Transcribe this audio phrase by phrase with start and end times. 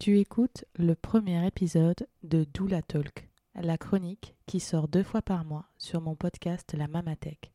[0.00, 5.44] Tu écoutes le premier épisode de Doula Talk, la chronique qui sort deux fois par
[5.44, 7.52] mois sur mon podcast La Mamatech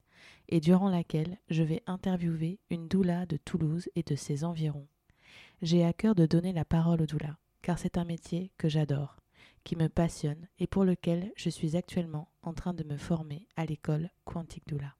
[0.49, 4.87] et durant laquelle je vais interviewer une doula de Toulouse et de ses environs.
[5.63, 9.17] J'ai à cœur de donner la parole aux doulas, car c'est un métier que j'adore,
[9.63, 13.65] qui me passionne et pour lequel je suis actuellement en train de me former à
[13.65, 14.93] l'école Quantique Doula.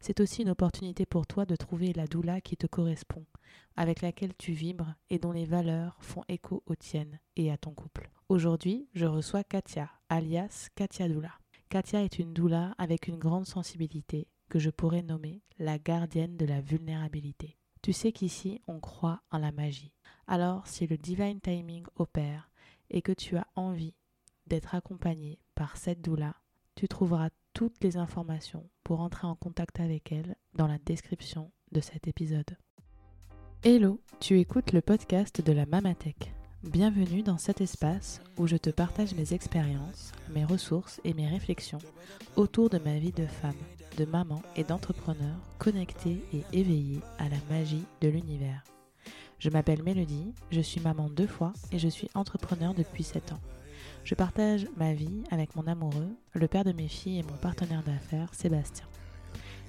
[0.00, 3.24] C'est aussi une opportunité pour toi de trouver la doula qui te correspond,
[3.76, 7.72] avec laquelle tu vibres et dont les valeurs font écho aux tiennes et à ton
[7.72, 8.10] couple.
[8.28, 11.32] Aujourd'hui, je reçois Katia, alias Katia Doula.
[11.68, 16.46] Katia est une doula avec une grande sensibilité que je pourrais nommer la gardienne de
[16.46, 17.56] la vulnérabilité.
[17.82, 19.92] Tu sais qu'ici, on croit en la magie.
[20.26, 22.50] Alors, si le divine timing opère
[22.90, 23.94] et que tu as envie
[24.46, 26.34] d'être accompagné par cette doula,
[26.74, 31.80] tu trouveras toutes les informations pour entrer en contact avec elle dans la description de
[31.80, 32.58] cet épisode.
[33.62, 36.34] Hello, tu écoutes le podcast de la Mamatech.
[36.64, 41.78] Bienvenue dans cet espace où je te partage mes expériences, mes ressources et mes réflexions
[42.36, 43.56] autour de ma vie de femme,
[43.96, 48.64] de maman et d'entrepreneur connectée et éveillée à la magie de l'univers.
[49.38, 53.40] Je m'appelle Mélodie, je suis maman deux fois et je suis entrepreneur depuis 7 ans.
[54.06, 57.82] Je partage ma vie avec mon amoureux, le père de mes filles et mon partenaire
[57.82, 58.86] d'affaires, Sébastien.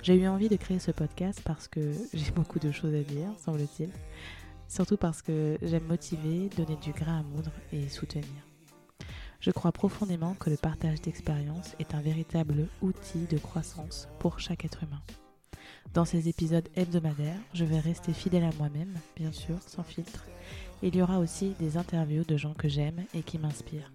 [0.04, 3.30] J'ai eu envie de créer ce podcast parce que j'ai beaucoup de choses à dire,
[3.40, 3.90] semble-t-il.
[4.68, 8.28] Surtout parce que j'aime motiver, donner du grain à moudre et soutenir.
[9.40, 14.66] Je crois profondément que le partage d'expériences est un véritable outil de croissance pour chaque
[14.66, 15.02] être humain.
[15.96, 20.26] Dans ces épisodes hebdomadaires, je vais rester fidèle à moi-même, bien sûr, sans filtre.
[20.84, 23.92] Il y aura aussi des interviews de gens que j'aime et qui m'inspirent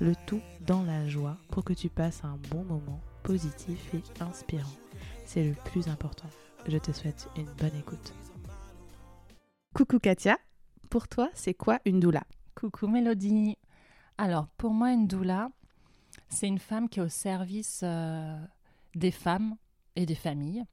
[0.00, 4.68] le tout dans la joie pour que tu passes un bon moment positif et inspirant.
[5.24, 6.28] C'est le plus important.
[6.66, 8.14] Je te souhaite une bonne écoute.
[9.74, 10.38] Coucou Katia,
[10.90, 12.24] pour toi, c'est quoi une doula?
[12.54, 13.56] Coucou Mélodie.
[14.16, 15.50] Alors, pour moi, une doula,
[16.28, 18.36] c'est une femme qui est au service euh,
[18.94, 19.56] des femmes
[19.96, 20.64] et des familles.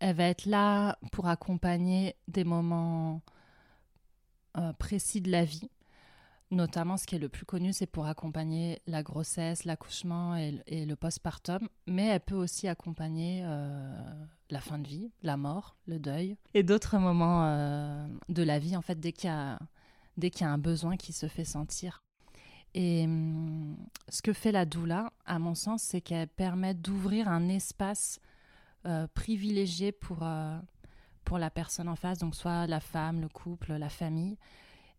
[0.00, 3.22] Elle va être là pour accompagner des moments
[4.56, 5.70] euh, précis de la vie
[6.50, 10.96] Notamment, ce qui est le plus connu, c'est pour accompagner la grossesse, l'accouchement et, le
[10.96, 16.38] postpartum, mais elle peut aussi accompagner euh, la fin de vie, la mort, le deuil
[16.54, 19.58] et d'autres moments euh, de la vie, en fait, dès qu'il y, a,
[20.50, 22.02] un besoin qui se fait sentir.
[22.72, 23.76] Et hum,
[24.08, 28.20] ce que fait la doula, à mon sens, c'est qu'elle permet d'ouvrir un espace
[28.86, 30.26] euh, privilégié pour,
[31.24, 34.38] pour la personne en face, donc soit la femme, le couple, la famille,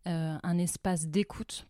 [0.06, 1.66] un espace d'écoute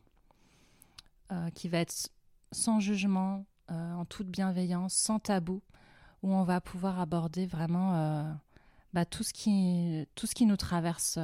[1.32, 2.10] euh, qui va être
[2.50, 5.62] sans jugement, euh, en toute bienveillance, sans tabou,
[6.24, 8.34] où on va pouvoir aborder vraiment
[8.92, 11.20] bah, tout, ce qui, tout ce qui nous traverse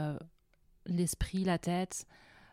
[0.86, 2.06] l'esprit, la tête.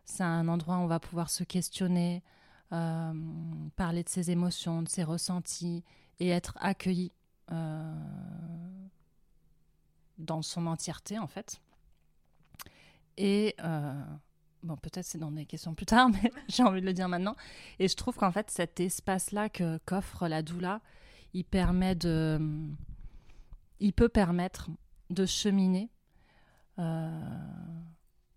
[0.05, 2.23] C'est un endroit où on va pouvoir se questionner,
[2.69, 5.83] parler de ses émotions, de ses ressentis
[6.19, 7.11] et être accueilli
[10.17, 11.61] dans son entièreté en fait.
[13.17, 13.55] Et
[14.63, 17.35] bon, peut-être c'est dans des questions plus tard, mais j'ai envie de le dire maintenant.
[17.79, 20.81] Et je trouve qu'en fait, cet espace-là que qu'offre la doula,
[21.33, 22.39] il permet de,
[23.79, 24.69] il peut permettre
[25.09, 25.89] de cheminer,
[26.79, 27.09] euh,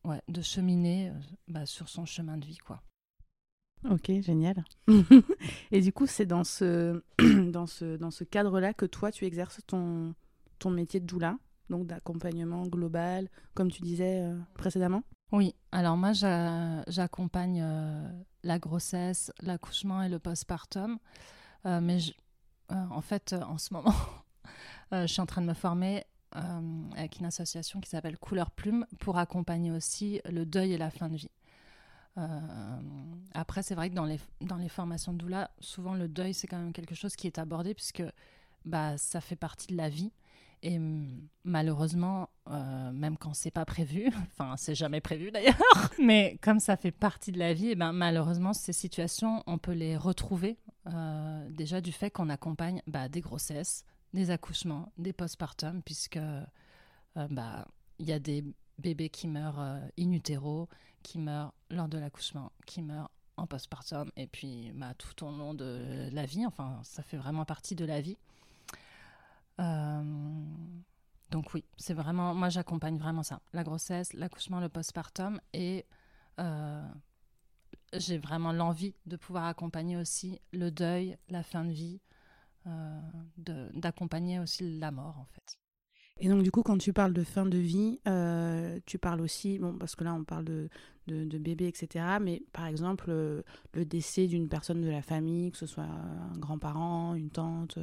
[0.05, 1.13] ouais, de cheminer euh,
[1.49, 2.83] bah, sur son chemin de vie, quoi.
[3.89, 4.65] Ok, génial.
[5.71, 7.03] et du coup, c'est dans ce,
[7.51, 10.15] dans ce, dans ce cadre-là que toi, tu exerces ton,
[10.59, 11.39] ton métier de doula,
[11.71, 15.05] donc d'accompagnement global, comme tu disais euh, précédemment?
[15.33, 20.99] Oui, alors moi j'accompagne euh, la grossesse, l'accouchement et le postpartum.
[21.67, 21.99] Euh, mais
[22.71, 23.95] euh, en fait, en ce moment,
[24.93, 26.05] je suis en train de me former
[26.97, 31.09] avec une association qui s'appelle Couleur Plume pour accompagner aussi le deuil et la fin
[31.09, 31.31] de vie.
[33.33, 36.47] après, c'est vrai que dans les, dans les formations de doula, souvent le deuil, c'est
[36.47, 38.03] quand même quelque chose qui est abordé puisque
[38.67, 40.13] bah, ça fait partie de la vie.
[40.67, 40.81] Et
[41.45, 45.55] malheureusement, euh, même quand c'est pas prévu, enfin c'est jamais prévu d'ailleurs,
[46.03, 49.75] mais comme ça fait partie de la vie, et ben malheureusement ces situations, on peut
[49.75, 50.59] les retrouver
[50.93, 56.45] euh, déjà du fait qu'on accompagne bah, des grossesses, des accouchements, des postpartum, puisque euh,
[57.31, 57.69] bah
[58.01, 58.45] il y a des
[58.79, 60.69] bébés qui meurent in utero,
[61.05, 65.55] qui meurent lors de l'accouchement, qui meurent en postpartum, et puis bah, tout au long
[65.55, 66.45] de la vie.
[66.45, 68.17] Enfin, ça fait vraiment partie de la vie.
[69.61, 70.03] Euh,
[71.31, 75.87] donc oui, c'est vraiment, moi j'accompagne vraiment ça, la grossesse, l'accouchement, le postpartum, et
[76.39, 76.87] euh,
[77.95, 82.01] j'ai vraiment l'envie de pouvoir accompagner aussi le deuil, la fin de vie,
[82.67, 83.01] euh,
[83.37, 85.59] d'accompagner aussi la mort en fait.
[86.19, 88.01] Et donc, du coup, quand tu parles de fin de vie,
[88.87, 90.71] tu parles aussi, bon, parce que là, on parle de,
[91.07, 92.07] bébé, etc.
[92.23, 97.15] Mais par exemple, le décès d'une personne de la famille, que ce soit un grand-parent,
[97.17, 97.79] une tante,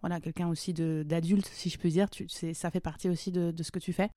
[0.00, 3.62] voilà, quelqu'un aussi d'adulte, si je peux dire, tu, ça fait partie aussi de, de,
[3.62, 4.10] ce que tu fais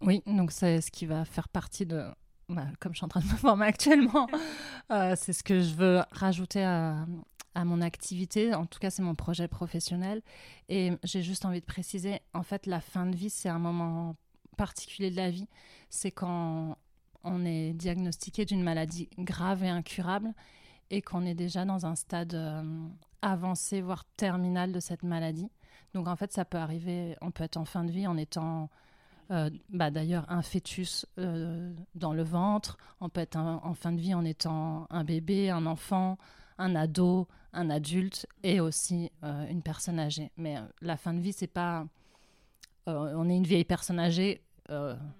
[0.00, 2.04] Oui, donc c'est ce qui va faire partie de.
[2.48, 4.28] Bah, comme je suis en train de me former actuellement,
[5.16, 7.06] c'est ce que je veux rajouter à,
[7.56, 8.54] à mon activité.
[8.54, 10.22] En tout cas, c'est mon projet professionnel.
[10.68, 14.14] Et j'ai juste envie de préciser, en fait, la fin de vie, c'est un moment
[14.58, 15.48] particulier de la vie.
[15.88, 16.76] C'est quand
[17.24, 20.32] on est diagnostiqué d'une maladie grave et incurable
[20.90, 22.62] et qu'on est déjà dans un stade euh,
[23.22, 25.50] avancé, voire terminal de cette maladie.
[25.94, 28.70] Donc, en fait, ça peut arriver, on peut être en fin de vie en étant...
[29.32, 34.00] Euh, bah, d'ailleurs un fœtus euh, dans le ventre, on peut être en fin de
[34.00, 36.16] vie en étant un bébé, un enfant,
[36.58, 40.30] un ado, un adulte et aussi euh, une personne âgée.
[40.36, 41.86] Mais la fin de vie, c'est pas.
[42.86, 44.44] On est une vieille personne âgée.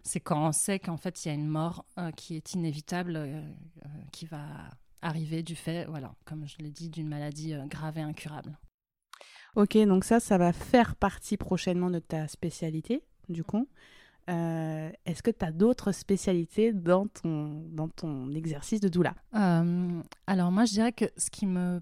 [0.05, 1.85] c'est quand on sait qu'en fait il y a une mort
[2.17, 3.43] qui est inévitable,
[4.13, 4.47] qui va
[5.07, 8.59] arriver du fait, voilà, comme je l'ai dit, d'une maladie grave et incurable.
[9.55, 13.69] Ok, donc ça, ça va faire partie prochainement de ta spécialité, du coup.
[14.29, 19.15] Est-ce que tu as d'autres spécialités dans ton, dans ton exercice de doula?
[19.33, 21.81] Alors moi, je dirais que ce qui me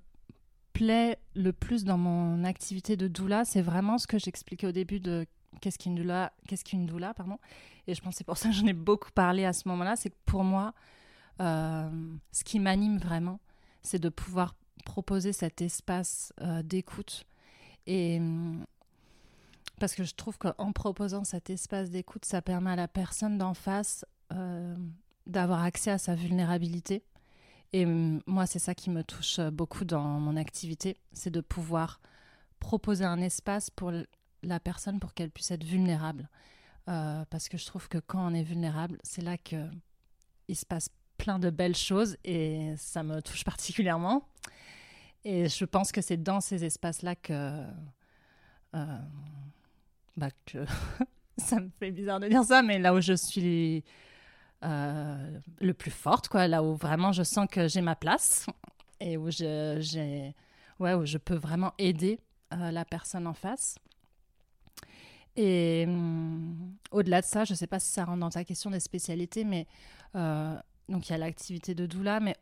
[0.74, 5.00] plaît le plus dans mon activité de doula, c'est vraiment ce que j'expliquais au début
[5.00, 5.26] de
[5.60, 7.38] qu'est-ce qu'une doula, qu'est-ce qu'une doula, pardon.
[7.86, 10.10] Et je pense c'est pour ça que j'en ai beaucoup parlé à ce moment-là, c'est
[10.10, 10.70] que pour moi, euh,
[11.38, 13.40] ce qui m'anime vraiment,
[13.82, 14.54] c'est de pouvoir
[14.84, 17.24] proposer cet espace euh, d'écoute.
[17.86, 18.64] Et hum,
[19.80, 23.54] parce que je trouve qu'en proposant cet espace d'écoute, ça permet à la personne d'en
[23.54, 24.76] face euh,
[25.26, 27.02] d'avoir accès à sa vulnérabilité
[27.74, 32.00] et moi, c'est ça qui me touche euh, beaucoup dans mon activité, c'est de pouvoir
[32.60, 33.90] proposer un espace pour
[34.44, 36.28] la personne pour qu'elle puisse être vulnérable.
[36.88, 39.68] Euh, parce que je trouve que quand on est vulnérable, c'est là que
[40.46, 44.28] il se passe plein de belles choses et ça me touche particulièrement.
[45.24, 47.62] Et je pense que c'est dans ces espaces-là que,
[48.74, 48.98] euh,
[50.16, 50.66] bah que
[51.38, 53.82] ça me fait bizarre de dire ça, mais là où je suis
[54.64, 58.46] euh, le plus forte, quoi, là où vraiment je sens que j'ai ma place
[59.00, 60.34] et où je, j'ai,
[60.78, 62.20] ouais, où je peux vraiment aider
[62.52, 63.76] euh, la personne en face.
[65.36, 68.70] Et hum, au-delà de ça, je ne sais pas si ça rentre dans ta question
[68.70, 69.66] des spécialités, mais
[70.88, 72.36] donc il y a l'activité de doula, mais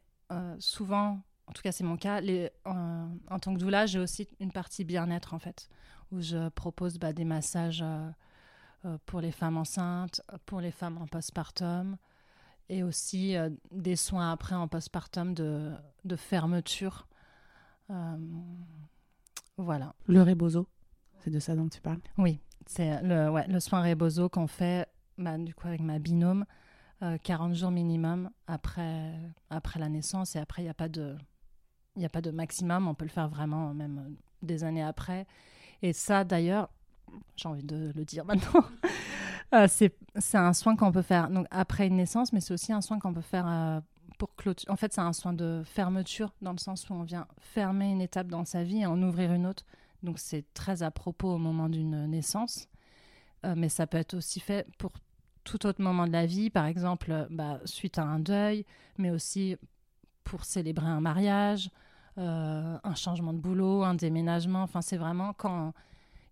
[0.59, 4.53] souvent, en tout cas c'est mon cas, les, en tant que doula, j'ai aussi une
[4.53, 5.69] partie bien-être en fait,
[6.11, 7.85] où je propose bah, des massages
[9.07, 11.97] pour les femmes enceintes, pour les femmes en postpartum,
[12.69, 15.73] et aussi euh, des soins après en postpartum de,
[16.05, 17.07] de fermeture.
[17.91, 18.17] Euh,
[19.59, 19.95] voilà.
[20.07, 20.67] Le rebozo,
[21.19, 22.01] c'est de ça dont tu parles?
[22.17, 26.47] Oui, c'est le, ouais, le soin rebozo qu'on fait bah, du coup, avec ma binôme,
[27.23, 29.13] 40 euh, jours minimum après,
[29.51, 30.37] après la naissance.
[30.37, 31.17] Et après, il n'y a, pas de,
[32.01, 32.87] a pas de maximum.
[32.89, 35.27] On peut le faire vraiment même des années après.
[35.83, 36.71] Et ça, d'ailleurs,
[37.37, 38.65] j'ai envie de le dire maintenant.
[39.55, 42.81] Euh, c'est un soin qu'on peut faire donc, après une naissance, mais c'est aussi un
[42.81, 43.81] soin qu'on peut faire euh,
[44.19, 44.71] pour clôture.
[44.71, 48.01] En fait, c'est un soin de fermeture, dans le sens où on vient fermer une
[48.01, 49.65] étape dans sa vie et en ouvrir une autre.
[50.03, 52.69] Donc, c'est très à propos au moment d'une naissance.
[53.57, 54.93] Mais ça peut être aussi fait pour
[55.45, 58.65] tout autre moment de la vie, par exemple, bah, suite à un deuil,
[58.99, 59.57] mais aussi
[60.25, 61.71] pour célébrer un mariage,
[62.17, 64.63] un changement de boulot, un déménagement.
[64.63, 65.73] Enfin, c'est vraiment quand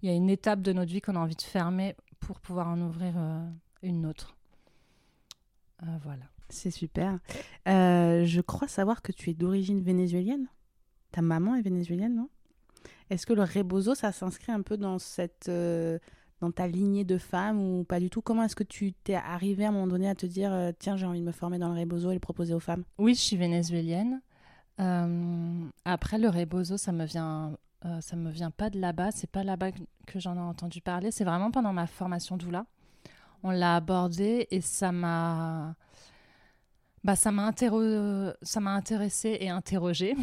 [0.03, 2.69] il y a une étape de notre vie qu'on a envie de fermer pour pouvoir
[2.69, 3.47] en ouvrir euh,
[3.83, 4.37] une autre.
[5.83, 6.25] Euh, voilà.
[6.49, 7.19] C'est super.
[7.69, 10.49] Euh, je crois savoir que tu es d'origine vénézuélienne.
[11.13, 12.29] Ta maman est vénézuélienne, non?
[13.09, 15.51] Est-ce que le rebozo, ça s'inscrit un peu dans cette
[16.41, 18.23] dans ta lignée de femmes ou pas du tout?
[18.23, 21.07] Comment est-ce que tu t'es arrivé à un moment donné à te dire tiens j'ai
[21.07, 22.85] envie de me former dans le rebozo et le proposer aux femmes?
[22.99, 24.21] Oui, je suis vénézuélienne.
[24.79, 27.57] après le rebozo, ça me vient
[27.87, 29.71] euh, ça me vient pas de là-bas, c'est pas là-bas
[30.07, 32.67] que j'en ai entendu parler, c'est vraiment pendant ma formation doula.
[33.43, 35.75] On l'a abordé et ça m'a
[37.03, 40.15] bah, ça m'a intéressé et interrogé.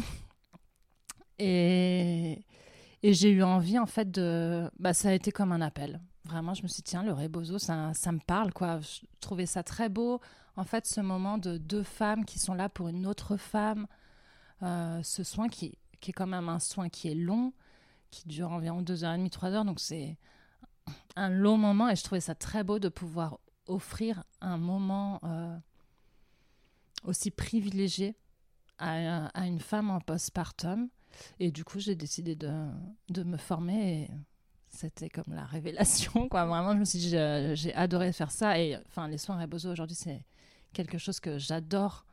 [1.40, 2.44] et
[3.02, 6.00] et j'ai eu envie en fait de bah, ça a été comme un appel.
[6.28, 8.80] Vraiment, je me suis dit tiens, le rebozo, ça, me parle quoi.
[8.80, 10.20] Je trouvais ça très beau
[10.56, 13.86] en fait ce moment de deux femmes qui sont là pour une autre femme.
[14.62, 17.52] Euh, ce soin qui qui est quand même un soin qui est long,
[18.10, 19.64] qui dure environ 2h30, 3 heures.
[19.64, 20.16] Donc c'est
[21.16, 25.56] un long moment et je trouvais ça très beau de pouvoir offrir un moment euh,
[27.04, 28.16] aussi privilégié
[28.78, 30.88] à, une femme en postpartum.
[31.40, 32.68] Et du coup, j'ai décidé de,
[33.08, 34.10] de, me former et
[34.70, 36.44] c'était comme la révélation, quoi.
[36.44, 38.58] Vraiment, je me suis dit, j'ai adoré faire ça.
[38.58, 40.24] Et enfin, les soins Rebozo aujourd'hui, c'est
[40.72, 42.04] quelque chose que j'adore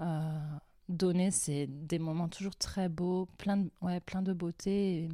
[0.00, 0.38] euh,
[0.88, 1.30] donner.
[1.30, 5.08] C'est des moments toujours très beaux, plein de, ouais, plein de beauté.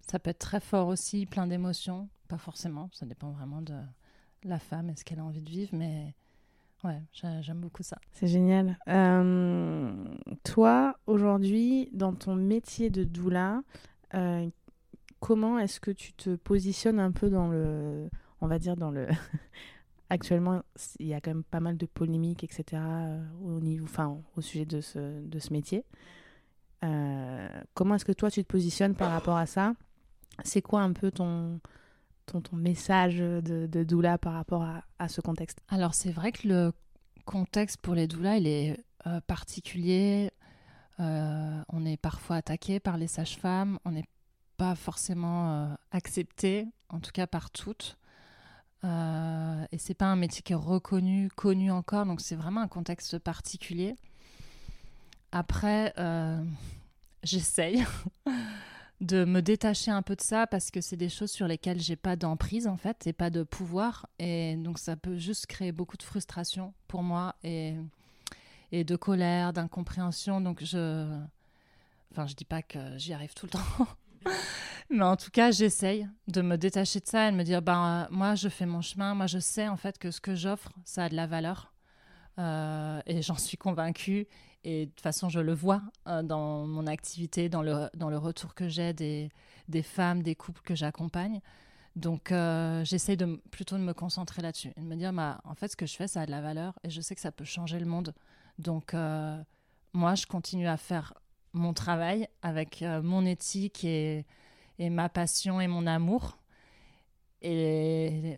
[0.00, 2.08] ça peut être très fort aussi, plein d'émotions.
[2.28, 3.74] Pas forcément, ça dépend vraiment de
[4.44, 6.14] la femme et ce qu'elle a envie de vivre, mais
[6.84, 7.98] ouais, j'aime beaucoup ça.
[8.12, 8.78] C'est génial.
[8.88, 9.92] Euh,
[10.44, 13.62] toi, aujourd'hui, dans ton métier de doula,
[14.14, 14.48] euh,
[15.20, 18.08] comment est-ce que tu te positionnes un peu dans le,
[18.40, 19.06] on va dire dans le,
[20.10, 20.62] actuellement
[20.98, 24.40] il y a quand même pas mal de polémiques etc euh, au niveau, enfin au
[24.40, 25.84] sujet de ce, de ce métier.
[26.82, 29.74] Euh, comment est-ce que toi tu te positionnes par rapport à ça?
[30.44, 31.60] C'est quoi un peu ton,
[32.24, 35.60] ton, message de, doula par rapport à, à ce contexte?
[35.68, 36.72] Alors c'est vrai que le
[37.26, 40.30] contexte pour les doulas il est euh, particulier.
[40.98, 43.94] on est parfois attaqué par les sages-femmes, on
[44.60, 47.96] pas forcément euh, accepté, en tout cas par toutes.
[48.84, 52.68] Euh, et c'est pas un métier qui est reconnu, connu encore, donc c'est vraiment un
[52.68, 53.96] contexte particulier.
[55.32, 56.44] Après, euh,
[57.22, 57.86] j'essaye
[59.00, 61.96] de me détacher un peu de ça parce que c'est des choses sur lesquelles j'ai
[61.96, 65.96] pas d'emprise en fait et pas de pouvoir, et donc ça peut juste créer beaucoup
[65.96, 67.76] de frustration pour moi et,
[68.72, 70.42] et de colère, d'incompréhension.
[70.42, 71.18] Donc je,
[72.12, 73.86] enfin, je dis pas que j'y arrive tout le temps.
[74.90, 78.08] Mais en tout cas, j'essaye de me détacher de ça et de me dire, ben,
[78.10, 79.14] moi, je fais mon chemin.
[79.14, 81.72] Moi, je sais en fait que ce que j'offre, ça a de la valeur.
[82.38, 84.26] Euh, et j'en suis convaincue.
[84.64, 88.18] Et de toute façon, je le vois euh, dans mon activité, dans le, dans le
[88.18, 89.30] retour que j'ai des,
[89.68, 91.40] des femmes, des couples que j'accompagne.
[91.96, 95.54] Donc, euh, j'essaye de, plutôt de me concentrer là-dessus et de me dire, bah, en
[95.54, 97.32] fait, ce que je fais, ça a de la valeur et je sais que ça
[97.32, 98.14] peut changer le monde.
[98.58, 98.92] Donc,
[99.92, 101.14] moi, je continue à faire
[101.52, 104.24] mon travail avec euh, mon éthique et,
[104.78, 106.38] et, ma passion et mon amour.
[107.42, 108.36] Et,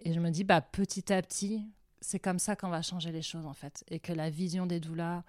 [0.00, 1.66] et je me dis, bah, petit à petit,
[2.00, 3.84] c'est comme ça qu'on va changer les choses, en fait.
[3.88, 5.24] Et que la vision des doulas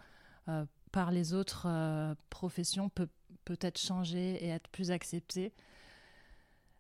[0.50, 3.10] euh, par les autres euh, professions peut
[3.46, 5.54] peut-être changer et être plus acceptée.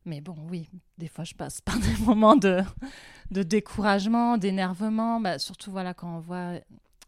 [0.06, 2.62] Mais bon, oui, des fois, je passe par des moments de,
[3.32, 5.20] de découragement, d'énervement.
[5.20, 6.60] Bah, surtout, voilà, quand on voit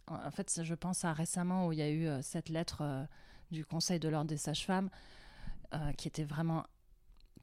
[0.09, 3.05] en fait, je pense à récemment où il y a eu euh, cette lettre euh,
[3.51, 4.89] du Conseil de l'ordre des sages-femmes
[5.73, 6.65] euh, qui était vraiment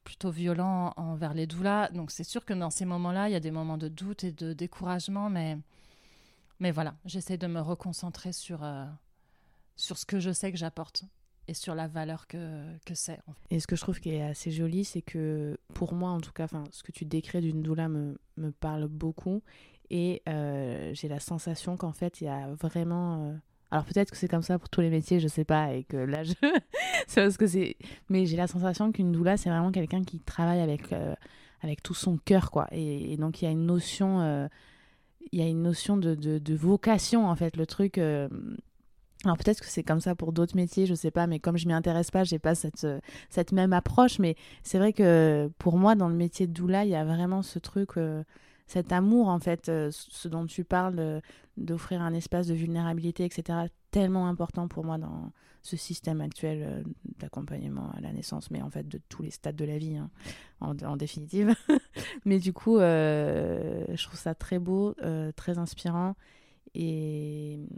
[0.03, 1.89] plutôt violent envers les doulas.
[1.89, 4.31] Donc c'est sûr que dans ces moments-là, il y a des moments de doute et
[4.31, 5.57] de découragement, mais,
[6.59, 8.65] mais voilà, j'essaie de me reconcentrer sur,
[9.75, 11.03] sur ce que je sais que j'apporte
[11.47, 12.37] et sur la valeur que,
[12.85, 13.19] que c'est.
[13.49, 16.33] Et ce que je trouve qui est assez joli, c'est que pour moi, en tout
[16.33, 19.41] cas, ce que tu décris d'une doula me, me parle beaucoup.
[19.89, 23.23] Et euh, j'ai la sensation qu'en fait, il y a vraiment.
[23.23, 23.33] Euh,
[23.71, 25.97] alors peut-être que c'est comme ça pour tous les métiers, je sais pas, et que
[25.97, 26.33] là, je...
[27.07, 27.77] c'est parce que c'est.
[28.09, 31.15] Mais j'ai la sensation qu'une doula, c'est vraiment quelqu'un qui travaille avec, euh,
[31.61, 32.67] avec tout son cœur, quoi.
[32.71, 34.49] Et, donc il y a une notion.
[35.33, 37.55] Il y a une notion de, de, vocation, en fait.
[37.55, 37.99] Le truc.
[39.27, 41.67] Alors peut-être que c'est comme ça pour d'autres métiers, je sais pas, mais comme je
[41.67, 42.87] m'y intéresse pas, j'ai pas cette,
[43.29, 44.19] cette même approche.
[44.19, 47.41] Mais c'est vrai que pour moi, dans le métier de doula, il y a vraiment
[47.41, 47.97] ce truc
[48.67, 51.21] cet amour, en fait, euh, ce dont tu parles, euh,
[51.55, 53.59] d'offrir un espace de vulnérabilité, etc.,
[53.91, 55.31] tellement important pour moi dans
[55.61, 56.83] ce système actuel euh,
[57.17, 60.09] d'accompagnement à la naissance, mais en fait de tous les stades de la vie, hein,
[60.59, 61.55] en, définitive.
[62.25, 64.93] mais du coup, je trouve ça très beau,
[65.35, 66.15] très inspirant.
[66.75, 67.69] Et,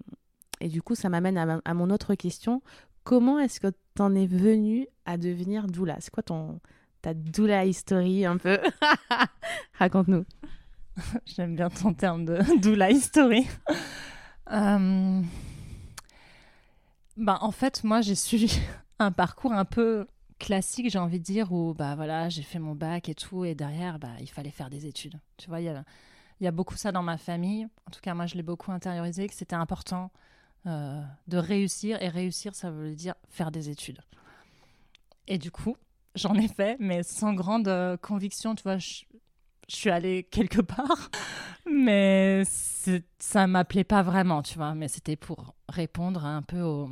[0.61, 2.61] et du coup, ça m'amène à, mon autre question.
[3.03, 5.97] Comment est-ce que tu en es venu à devenir doula?
[5.99, 6.59] C'est quoi ton,
[7.01, 8.59] ta doula history un peu?
[9.79, 10.25] Raconte-nous.
[11.25, 13.47] J'aime bien ton terme de d'où la history.
[14.51, 15.21] Euh,
[17.15, 18.59] bah, en fait, moi, j'ai suivi
[18.99, 20.07] un parcours un peu
[20.39, 23.55] classique, j'ai envie de dire, où bah, voilà, j'ai fait mon bac et tout, et
[23.55, 25.19] derrière, bah, il fallait faire des études.
[25.37, 25.83] Tu vois, il y a,
[26.41, 27.65] y a beaucoup ça dans ma famille.
[27.87, 30.11] En tout cas, moi, je l'ai beaucoup intériorisé, que c'était important
[30.65, 34.01] euh, de réussir, et réussir, ça veut dire faire des études.
[35.27, 35.75] Et du coup,
[36.15, 39.03] j'en ai fait, mais sans grande euh, conviction, tu vois, je,
[39.67, 41.11] suis allée quelque part,
[41.71, 42.43] mais
[43.19, 44.73] ça m'appelait pas vraiment, tu vois.
[44.73, 46.87] Mais c'était pour répondre un peu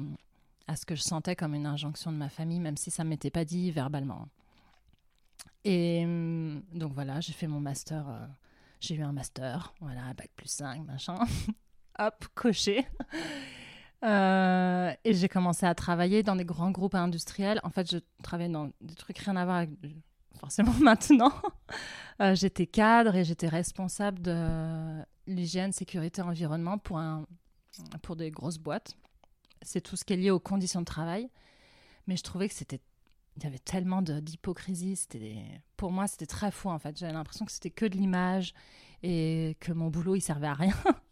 [0.68, 3.32] à ce que je sentais comme une injonction de ma famille, même si ça m'était
[3.32, 4.28] pas dit verbalement.
[5.64, 8.08] Et hum, donc voilà, j'ai fait mon master.
[8.08, 8.26] Euh,
[8.80, 11.18] j'ai eu un master, voilà, bac plus 5, machin.
[12.00, 12.86] Hop, coché.
[14.04, 17.60] Euh, et j'ai commencé à travailler dans des grands groupes industriels.
[17.63, 19.72] En fait, je travaillais dans des trucs rien à voir avec
[20.39, 21.34] forcément maintenant.
[22.22, 27.25] Euh, j'étais cadre et j'étais responsable de l'hygiène, sécurité, environnement pour, un,
[28.04, 28.96] pour des grosses boîtes.
[29.63, 31.30] C'est tout ce qui est lié aux conditions de travail.
[32.06, 32.82] Mais je trouvais que c'était
[33.38, 35.00] il y avait tellement d'hypocrisie.
[35.75, 36.98] Pour moi, c'était très fou en fait.
[36.98, 38.54] J'avais l'impression que c'était que de l'image
[39.04, 40.74] et que mon boulot il servait à rien.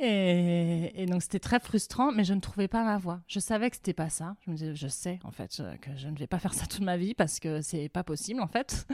[0.00, 3.20] et, donc c'était très frustrant, mais je ne trouvais pas ma voie.
[3.26, 4.36] Je savais que c'était pas ça.
[4.44, 6.80] Je me disais, je sais en fait que je ne vais pas faire ça toute
[6.82, 8.86] ma vie parce que c'est pas possible en fait.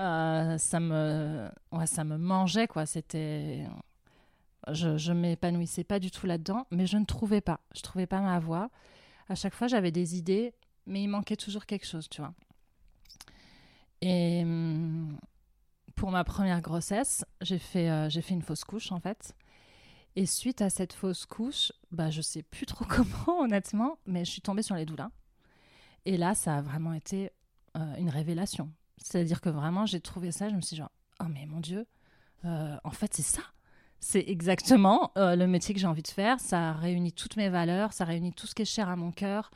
[0.00, 2.84] Euh, ça me, ouais, ça me mangeait quoi.
[2.84, 3.64] C'était,
[4.72, 7.60] je, je m'épanouissais pas du tout là-dedans, mais je ne trouvais pas.
[7.76, 8.70] Je trouvais pas ma voie.
[9.28, 10.52] À chaque fois, j'avais des idées,
[10.86, 12.34] mais il manquait toujours quelque chose, tu vois.
[14.00, 15.16] Et hum,
[15.96, 19.34] pour ma première grossesse, j'ai fait, euh, j'ai fait une fausse couche en fait.
[20.16, 24.30] Et suite à cette fausse couche, bah, je sais plus trop comment honnêtement, mais je
[24.30, 25.10] suis tombée sur les doulas.
[26.04, 27.30] Et là, ça a vraiment été
[27.76, 28.70] euh, une révélation.
[28.98, 30.82] C'est-à-dire que vraiment, j'ai trouvé ça, je me suis dit
[31.20, 31.86] oh mais mon Dieu,
[32.44, 33.42] euh, en fait c'est ça.
[34.00, 36.38] C'est exactement le métier que j'ai envie de faire.
[36.38, 39.50] Ça réunit toutes mes valeurs, ça réunit tout ce qui est cher à mon cœur.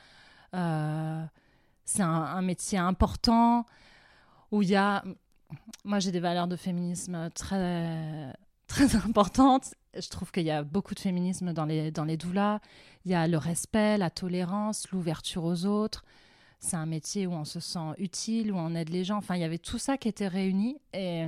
[0.51, 3.67] c'est un, métier important
[4.49, 5.03] où il y a
[5.83, 8.33] moi, j'ai des valeurs de féminisme très,
[8.69, 9.73] très importantes.
[9.93, 12.59] Je trouve qu'il y a beaucoup de féminisme dans les, dans les doulas.
[13.03, 16.05] Il y a le respect, la tolérance, l'ouverture aux autres.
[16.59, 19.17] C'est un métier où on se sent utile, où on aide les gens.
[19.17, 20.77] Enfin, il y avait tout ça qui était réuni.
[20.93, 21.25] Et,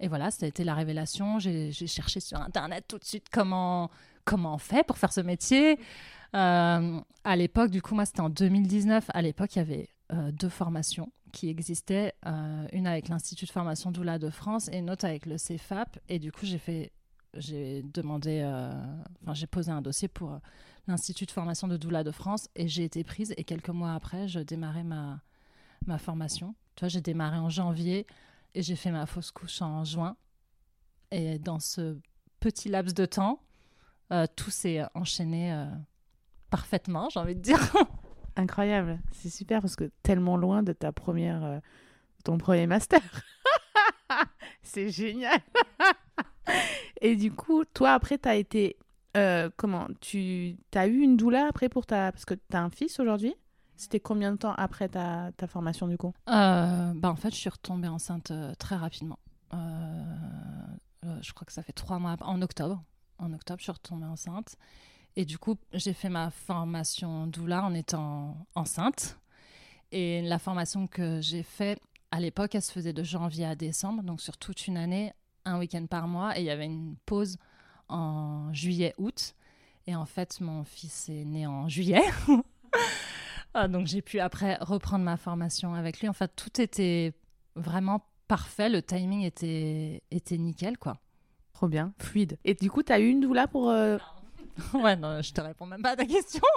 [0.00, 1.38] et voilà, ça a été la révélation.
[1.38, 3.90] J'ai cherché sur Internet tout de suite comment,
[4.24, 5.78] comment on fait pour faire ce métier.
[6.34, 9.06] Euh, à l'époque, du coup, moi, c'était en 2019.
[9.14, 13.50] À l'époque, il y avait euh, deux formations qui existait, euh, une avec l'Institut de
[13.50, 15.98] formation doula de France et une autre avec le CFAP.
[16.08, 16.92] Et du coup, j'ai fait,
[17.34, 18.72] j'ai demandé, euh,
[19.22, 20.38] enfin, j'ai posé un dossier pour euh,
[20.86, 23.34] l'Institut de formation de doula de France et j'ai été prise.
[23.36, 25.20] Et quelques mois après, je démarrais ma,
[25.86, 26.54] ma formation.
[26.76, 28.06] Tu vois, j'ai démarré en janvier
[28.54, 30.16] et j'ai fait ma fausse couche en juin.
[31.10, 31.98] Et dans ce
[32.38, 33.40] petit laps de temps,
[34.36, 35.66] tout s'est enchaîné
[36.50, 37.58] parfaitement, j'ai envie de dire.
[38.36, 41.58] Incroyable, c'est super parce que tellement loin de ta première, euh,
[42.24, 43.00] ton premier master.
[44.62, 45.38] c'est génial.
[47.00, 48.76] Et du coup, toi après, tu as été,
[49.16, 52.70] euh, comment, tu as eu une doula après pour ta, parce que tu as un
[52.70, 53.34] fils aujourd'hui
[53.76, 56.12] c'était combien de temps après ta, ta formation du coup?
[56.28, 59.18] Euh, bah En fait, je suis retombée enceinte très rapidement.
[59.52, 62.84] je crois que ça fait trois mois, en octobre.
[63.18, 64.56] En octobre, je suis retombée enceinte.
[65.16, 69.18] Et du coup, j'ai fait ma formation doula en étant enceinte.
[69.92, 71.78] Et la formation que j'ai faite
[72.10, 75.12] à l'époque, elle se faisait de janvier à décembre, donc sur toute une année,
[75.44, 76.36] un week-end par mois.
[76.36, 77.38] Et il y avait une pause
[77.88, 79.34] en juillet-août.
[79.86, 82.02] Et en fait, mon fils est né en juillet.
[83.56, 86.08] Ah, donc j'ai pu après reprendre ma formation avec lui.
[86.08, 87.12] En fait, tout était
[87.54, 88.68] vraiment parfait.
[88.68, 90.98] Le timing était, était nickel, quoi.
[91.52, 92.36] Trop bien, fluide.
[92.44, 93.70] Et du coup, tu as eu une doula pour...
[93.70, 93.96] Euh,
[94.74, 96.42] ouais, non, je te réponds même pas à ta question.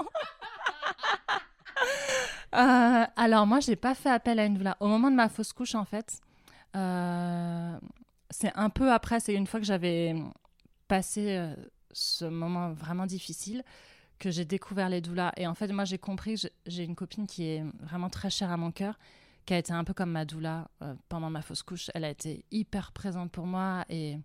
[2.55, 4.77] Euh, alors moi, j'ai pas fait appel à une doula.
[4.79, 6.21] Au moment de ma fausse couche, en fait,
[6.75, 7.77] euh,
[8.29, 10.15] c'est un peu après, c'est une fois que j'avais
[10.87, 11.53] passé euh,
[11.91, 13.63] ce moment vraiment difficile
[14.17, 15.33] que j'ai découvert les doulas.
[15.37, 18.57] Et en fait, moi, j'ai compris, j'ai une copine qui est vraiment très chère à
[18.57, 18.97] mon cœur,
[19.45, 20.69] qui a été un peu comme ma doula
[21.09, 21.91] pendant ma fausse couche.
[21.93, 24.17] Elle a été hyper présente pour moi et,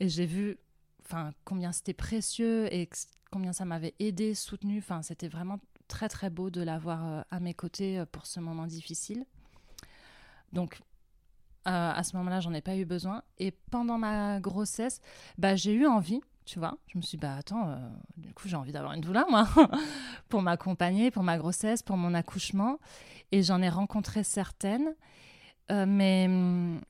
[0.00, 0.58] et j'ai vu
[1.08, 2.88] enfin combien c'était précieux et
[3.30, 4.78] combien ça m'avait aidé, soutenu.
[4.78, 8.40] Enfin, c'était vraiment très très beau de l'avoir euh, à mes côtés euh, pour ce
[8.40, 9.24] moment difficile.
[10.52, 10.80] Donc
[11.66, 13.22] euh, à ce moment-là, j'en ai pas eu besoin.
[13.38, 15.00] Et pendant ma grossesse,
[15.38, 16.78] bah, j'ai eu envie, tu vois.
[16.86, 17.78] Je me suis dit, bah attends,
[18.16, 19.46] du coup, j'ai envie d'avoir une doula, moi,
[20.28, 22.78] pour m'accompagner, pour ma grossesse, pour mon accouchement.
[23.32, 24.94] Et j'en ai rencontré certaines.
[25.68, 26.80] mais, hum,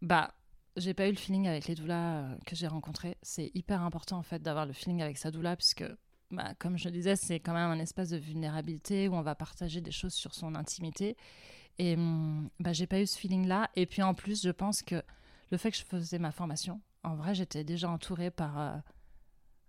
[0.00, 0.34] bah,
[0.76, 3.16] j'ai pas eu le feeling avec les doulas euh, que j'ai rencontrés.
[3.22, 5.84] C'est hyper important en fait d'avoir le feeling avec sa doula puisque,
[6.30, 9.34] bah, comme je le disais, c'est quand même un espace de vulnérabilité où on va
[9.34, 11.16] partager des choses sur son intimité.
[11.78, 13.70] Et hum, bah, j'ai pas eu ce feeling-là.
[13.76, 15.02] Et puis en plus, je pense que
[15.50, 18.76] le fait que je faisais ma formation, en vrai, j'étais déjà entourée par euh,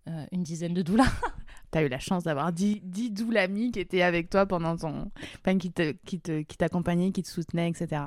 [0.07, 1.11] euh, une dizaine de doulas.
[1.71, 5.11] tu as eu la chance d'avoir 10, 10 doulamis qui étaient avec toi pendant ton.
[5.39, 8.03] Enfin, qui t'accompagnaient, qui, qui, qui te soutenaient, etc.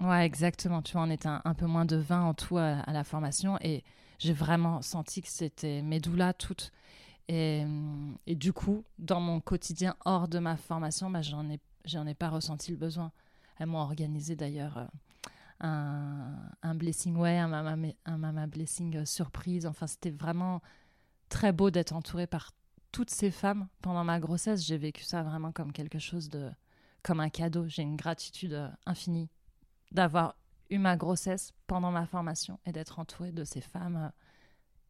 [0.00, 0.82] Ouais, exactement.
[0.82, 3.82] Tu vois, on était un, peu moins de 20 en tout à, la formation et
[4.18, 6.72] j'ai vraiment senti que c'était mes doulas toutes.
[7.28, 7.64] Et,
[8.26, 12.76] du coup, dans mon quotidien hors de ma formation, bah, j'en ai, pas ressenti le
[12.76, 13.12] besoin.
[13.58, 14.88] Elles m'ont organisé d'ailleurs
[15.64, 16.32] euh,
[16.62, 19.66] un, blessing way, un mama, un mama blessing euh, surprise.
[19.66, 20.62] Enfin, c'était vraiment
[21.28, 22.52] très beau d'être entourée par
[22.92, 24.64] toutes ces femmes pendant ma grossesse.
[24.64, 26.50] J'ai vécu ça vraiment comme quelque chose de,
[27.02, 27.66] comme un cadeau.
[27.66, 29.28] J'ai une gratitude euh, infinie
[29.92, 30.34] d'avoir
[30.70, 34.08] eu ma grossesse pendant ma formation et d'être entourée de ces femmes euh,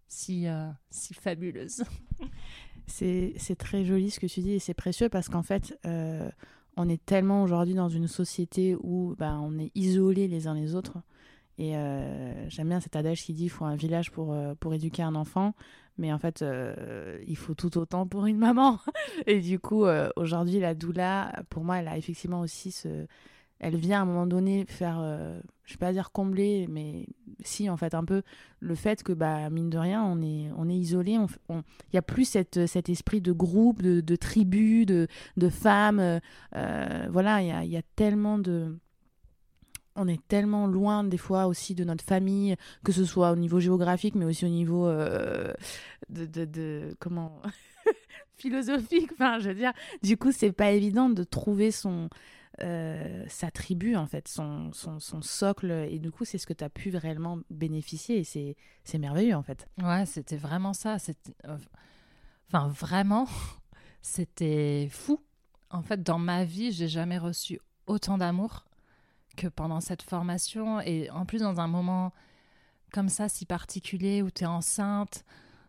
[0.09, 1.85] si, euh, si fabuleuses.
[2.87, 6.31] c'est très joli ce que tu dis et c'est précieux parce qu'en fait, euh,
[6.77, 10.75] on est tellement aujourd'hui dans une société où bah, on est isolés les uns les
[10.75, 10.99] autres.
[11.61, 11.73] Et
[12.47, 15.57] j'aime bien cet adage qui dit qu'il faut un village pour, pour éduquer un enfant.
[15.97, 16.45] Mais en fait,
[17.27, 18.79] il faut tout autant pour une maman.
[19.27, 19.85] Et du coup,
[20.15, 23.09] aujourd'hui, la doula, pour moi, elle a effectivement aussi ce,
[23.61, 27.07] elle vient à un moment donné faire, euh, je vais pas dire combler, mais
[27.43, 28.23] si en fait un peu
[28.61, 30.21] le fait que bah mine de rien on
[30.69, 35.09] est isolé, il on, y a plus cette, cet esprit de groupe, de, tribu, de,
[35.37, 36.21] de femmes, euh,
[36.57, 38.79] euh, voilà il y a, y a, tellement de
[39.97, 43.59] on est tellement loin des fois aussi de notre famille, que ce soit au niveau
[43.59, 45.55] géographique, mais aussi au niveau de,
[46.09, 47.43] de, de, comment
[48.37, 49.11] philosophique.
[49.13, 49.73] Enfin, je veux dire,
[50.05, 52.09] du coup, c'est pas évident de trouver son
[52.63, 55.71] euh, sa tribu, en fait, son, son, socle.
[55.91, 58.19] Et du coup, c'est ce que tu as pu réellement bénéficier.
[58.19, 59.69] Et c'est merveilleux, en fait.
[59.83, 60.97] Ouais, c'était vraiment ça.
[61.47, 61.59] Euh,
[62.49, 63.27] enfin, vraiment,
[64.03, 65.21] c'était fou.
[65.71, 68.65] En fait, dans ma vie, j'ai jamais reçu autant d'amour
[69.37, 70.81] que pendant cette formation.
[70.81, 72.13] Et en plus, dans un moment
[72.93, 75.25] comme ça, si particulier, où tu es enceinte,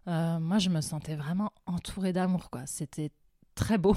[0.08, 2.66] euh, moi, je me sentais vraiment entourée d'amour, quoi.
[2.66, 3.12] C'était
[3.56, 3.96] très beau.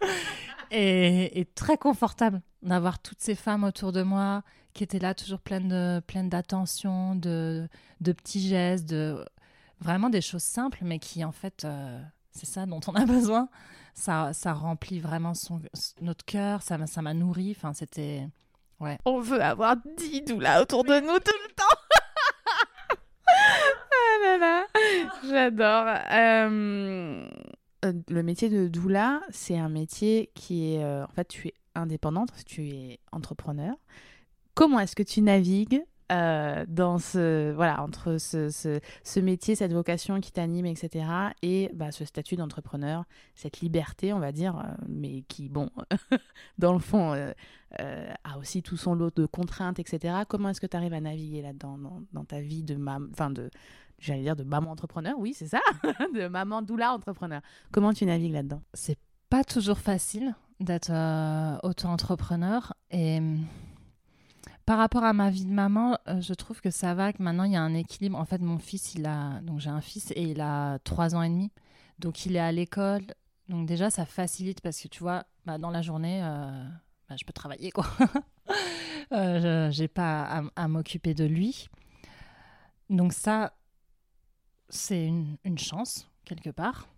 [0.70, 4.42] et, très confortable d'avoir toutes ces femmes autour de moi
[4.74, 7.68] qui étaient là toujours pleines de pleines d'attention, de,
[8.00, 9.24] de petits gestes, de
[9.80, 12.00] vraiment des choses simples, mais qui en fait euh,
[12.32, 13.48] c'est ça dont on a besoin.
[13.94, 15.60] Ça, ça remplit vraiment son,
[16.00, 17.54] notre cœur, ça, ça m'a nourri.
[17.56, 18.28] Enfin, c'était
[18.78, 18.98] ouais.
[19.04, 21.64] On veut avoir dix doulas autour de nous tout le temps.
[23.26, 24.66] ah là là,
[25.24, 25.86] j'adore.
[26.12, 27.28] Euh...
[27.84, 30.82] Euh, le métier de doula, c'est un métier qui est.
[30.82, 33.74] Euh, en fait, tu es indépendante, tu es entrepreneur.
[34.54, 40.20] Comment est-ce que tu navigues euh, dans ce voilà entre ce, ce, métier, cette vocation
[40.20, 41.04] qui t'anime, etc.
[41.42, 45.70] Et bah, ce statut d'entrepreneur, cette liberté, on va dire, mais qui, bon,
[46.58, 47.12] dans le fond,
[47.72, 50.22] a aussi tout son lot de contraintes, etc.
[50.26, 52.76] Comment est-ce que tu arrives à naviguer là-dedans, dans, dans, ta vie de,
[53.12, 53.50] enfin de,
[53.98, 55.60] j'allais dire de maman entrepreneur, oui, c'est ça,
[56.14, 57.40] de maman doula entrepreneur.
[57.72, 58.62] Comment tu navigues là-dedans?
[58.74, 63.44] C'est pas toujours facile d'être euh, auto-entrepreneur et mm,
[64.68, 67.44] par rapport à ma vie de maman, euh, je trouve que ça va, que maintenant
[67.44, 68.18] il y a un équilibre.
[68.18, 71.22] En fait, mon fils, il a donc j'ai un fils et il a trois ans
[71.22, 71.50] et demi,
[71.98, 73.06] donc il est à l'école.
[73.48, 76.68] Donc déjà, ça facilite parce que tu vois, bah, dans la journée, euh,
[77.08, 77.86] bah, je peux travailler quoi.
[79.12, 81.70] euh, j'ai pas à m'occuper de lui.
[82.90, 83.54] Donc ça,
[84.68, 86.88] c'est une, chance, quelque part.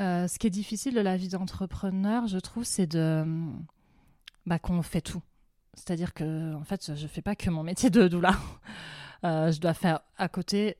[0.00, 3.24] Euh, ce qui est difficile de la vie d'entrepreneur, je trouve, c'est de
[4.46, 5.22] bah, qu'on fait tout.
[5.74, 8.34] C'est-à-dire que, en fait, je ne fais pas que mon métier de doula.
[9.22, 10.78] Euh, je dois faire à côté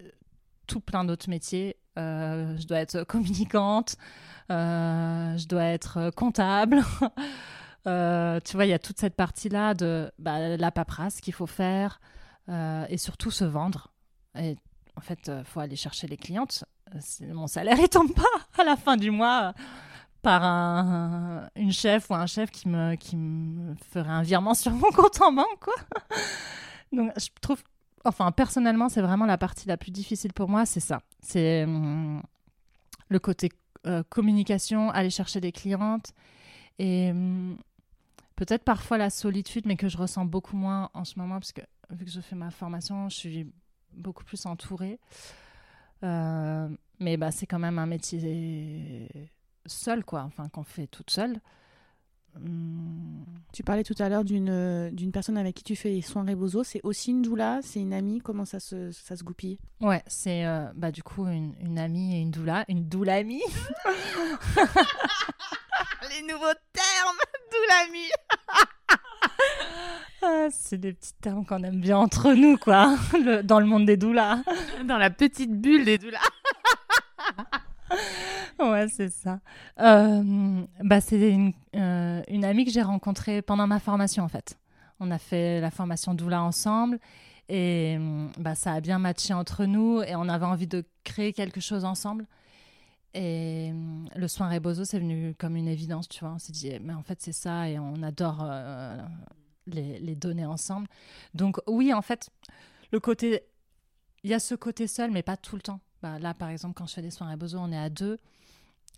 [0.66, 1.77] tout plein d'autres métiers.
[1.99, 3.96] Euh, je dois être communicante,
[4.49, 6.79] je dois être comptable.
[7.85, 12.01] tu vois, il y a toute cette partie-là de bah, la paperasse qu'il faut faire
[12.49, 13.92] et surtout se vendre.
[14.38, 14.57] Et
[14.96, 16.64] en fait, euh, faut aller chercher les clientes.
[16.94, 18.22] Euh, mon salaire ne tombe pas
[18.59, 19.62] à la fin du mois euh,
[20.22, 22.96] par un, une chef ou un chef qui me,
[23.90, 25.61] ferait un virement sur mon compte en banque.
[25.61, 25.74] Quoi.
[26.92, 27.62] Donc, je trouve,
[28.05, 31.00] enfin, personnellement, c'est vraiment la partie la plus difficile pour moi, c'est ça.
[31.20, 32.22] C'est hum,
[33.09, 33.50] le côté
[34.11, 36.12] communication, aller chercher des clientes
[36.79, 37.57] et hum,
[38.37, 41.62] peut-être parfois la solitude, mais que je ressens beaucoup moins en ce moment, parce que
[41.90, 43.53] vu que je fais ma formation, je suis
[43.92, 44.98] beaucoup plus entourée.
[46.03, 49.09] Euh, mais bah, c'est quand même un métier
[49.66, 51.40] seul, quoi, enfin, qu'on fait toute seule.
[52.37, 53.24] Hum.
[53.53, 56.62] Tu parlais tout à l'heure d'une, d'une personne avec qui tu fais les soins Rebozo.
[56.62, 57.59] C'est aussi une doula?
[57.62, 58.20] C'est une amie?
[58.20, 59.59] Comment ça se, ça se goupille?
[59.81, 62.64] Ouais, c'est euh, bah, du coup une, une, amie et une doula.
[62.68, 63.42] Une doula amie
[66.11, 67.18] Les nouveaux termes
[67.50, 68.11] Doula amie
[70.23, 72.96] ah, c'est des petits termes qu'on aime bien entre nous, quoi,
[73.44, 74.42] dans le monde des doulas.
[74.85, 76.18] Dans la petite bulle des doulas.
[78.59, 79.40] ouais, c'est ça.
[79.81, 84.59] Euh, bah, c'est une, euh, une, amie que j'ai rencontrée pendant ma formation, en fait.
[85.01, 86.99] On a fait la formation doula ensemble
[87.49, 87.99] et
[88.38, 91.85] bah, ça a bien matché entre nous et on avait envie de créer quelque chose
[91.85, 92.27] ensemble.
[93.12, 93.73] Et
[94.14, 96.35] le soin Rebozo, c'est venu comme une évidence, tu vois.
[96.35, 98.96] On s'est dit, mais en fait, c'est ça et on adore euh,
[99.66, 100.88] les, données ensemble.
[101.35, 102.31] Donc oui, en fait,
[102.92, 103.42] le côté,
[104.25, 105.81] il y a ce côté seul, mais pas tout le temps.
[106.03, 108.18] Bah, là, par exemple, quand je fais des soins à besoin, on est à deux.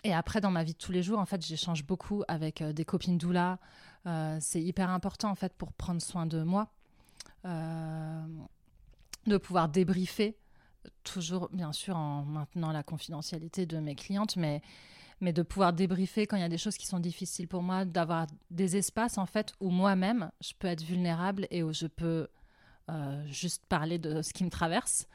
[0.04, 2.72] Et après, dans ma vie de tous les jours, en fait, j'échange beaucoup avec euh,
[2.72, 3.58] des copines doula.
[4.06, 6.72] Euh, c'est hyper important, en fait, pour prendre soin de moi,
[7.44, 8.26] euh,
[9.26, 10.36] de pouvoir débriefer,
[11.04, 14.60] toujours, bien sûr, en maintenant la confidentialité de mes clientes, mais
[15.22, 17.84] mais de pouvoir débriefer quand il y a des choses qui sont difficiles pour moi,
[17.84, 22.26] d'avoir des espaces en fait où moi-même je peux être vulnérable et où je peux
[22.90, 25.06] euh, juste parler de ce qui me traverse.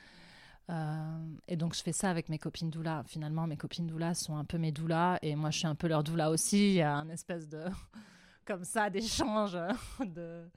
[0.69, 3.03] Euh, et donc je fais ça avec mes copines doula.
[3.05, 5.87] Finalement, mes copines doula sont un peu mes doulas et moi je suis un peu
[5.87, 6.69] leur doula aussi.
[6.69, 7.65] Il y a un espèce de
[8.45, 9.57] comme ça d'échange
[9.99, 10.49] de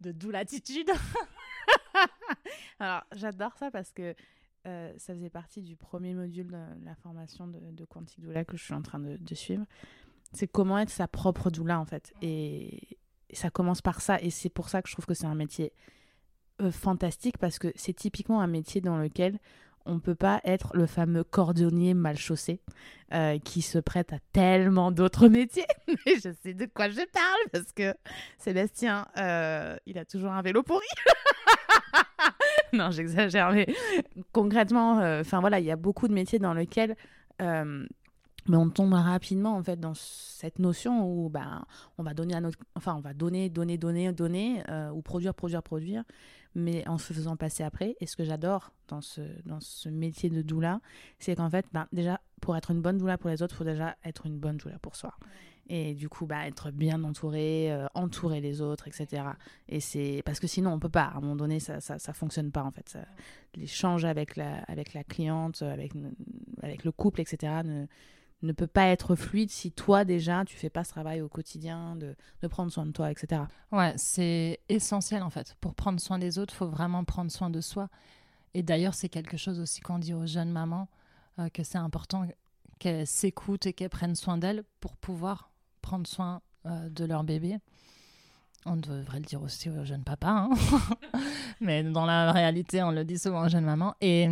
[0.00, 0.90] de doulatitude.
[2.80, 4.14] Alors j'adore ça parce que
[4.68, 8.56] euh, ça faisait partie du premier module de la formation de, de Quantique Doula que
[8.56, 9.64] je suis en train de, de suivre.
[10.32, 12.12] C'est comment être sa propre doula en fait.
[12.20, 12.98] Et,
[13.30, 14.20] et ça commence par ça.
[14.20, 15.72] Et c'est pour ça que je trouve que c'est un métier
[16.60, 19.38] euh, fantastique parce que c'est typiquement un métier dans lequel
[19.86, 22.60] on peut pas être le fameux cordonnier mal chaussé
[23.14, 25.66] euh, qui se prête à tellement d'autres métiers.
[25.86, 27.94] Mais je sais de quoi je parle parce que
[28.38, 30.86] Sébastien, euh, il a toujours un vélo pourri.
[32.72, 33.66] non, j'exagère, mais
[34.32, 36.96] concrètement, euh, enfin il y a beaucoup de métiers dans lesquels
[37.42, 37.86] euh,
[38.56, 41.64] on tombe rapidement en fait dans cette notion où ben
[41.98, 45.34] on va donner à notre enfin on va donner donner donner donner euh, ou produire
[45.34, 46.02] produire produire
[46.54, 47.96] mais en se faisant passer après.
[48.00, 49.20] Et ce que j'adore dans ce
[49.60, 50.80] ce métier de doula
[51.18, 53.64] c'est qu'en fait ben, déjà pour être une bonne doula pour les autres il faut
[53.64, 55.14] déjà être une bonne doula pour soi
[55.68, 59.22] et du coup bah être bien entouré euh, entourer les autres etc
[59.68, 62.12] et c'est parce que sinon on peut pas à un moment donné ça ça, ça
[62.12, 62.98] fonctionne pas en fait
[63.54, 65.92] l'échange avec la avec la cliente avec
[66.62, 67.86] avec le couple etc ne
[68.42, 71.96] ne peut pas être fluide si toi déjà tu fais pas ce travail au quotidien
[71.96, 75.54] de, de prendre soin de toi etc Ouais, c'est essentiel en fait.
[75.60, 77.88] Pour prendre soin des autres, faut vraiment prendre soin de soi.
[78.54, 80.88] Et d'ailleurs, c'est quelque chose aussi qu'on dit aux jeunes mamans,
[81.38, 82.26] euh, que c'est important
[82.78, 85.47] qu'elles s'écoutent et qu'elles prennent soin d'elles pour pouvoir
[85.78, 87.58] prendre soin euh, de leur bébé.
[88.66, 90.50] On devrait le dire aussi aux jeunes papas, hein.
[91.60, 93.94] mais dans la réalité, on le dit souvent aux jeunes mamans.
[94.00, 94.28] Et,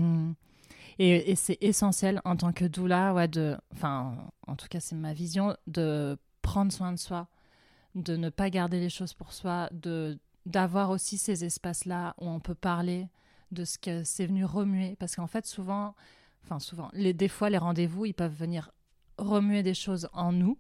[0.99, 5.15] et c'est essentiel en tant que doula, ouais, de, enfin, en tout cas, c'est ma
[5.15, 7.29] vision, de prendre soin de soi,
[7.95, 12.39] de ne pas garder les choses pour soi, de d'avoir aussi ces espaces-là où on
[12.39, 13.09] peut parler
[13.51, 14.97] de ce que c'est venu remuer.
[14.97, 15.95] Parce qu'en fait, souvent,
[16.45, 18.71] enfin souvent, les, des fois, les rendez-vous, ils peuvent venir
[19.19, 20.57] remuer des choses en nous.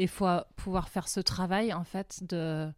[0.00, 2.72] Et il faut pouvoir faire ce travail, en fait, de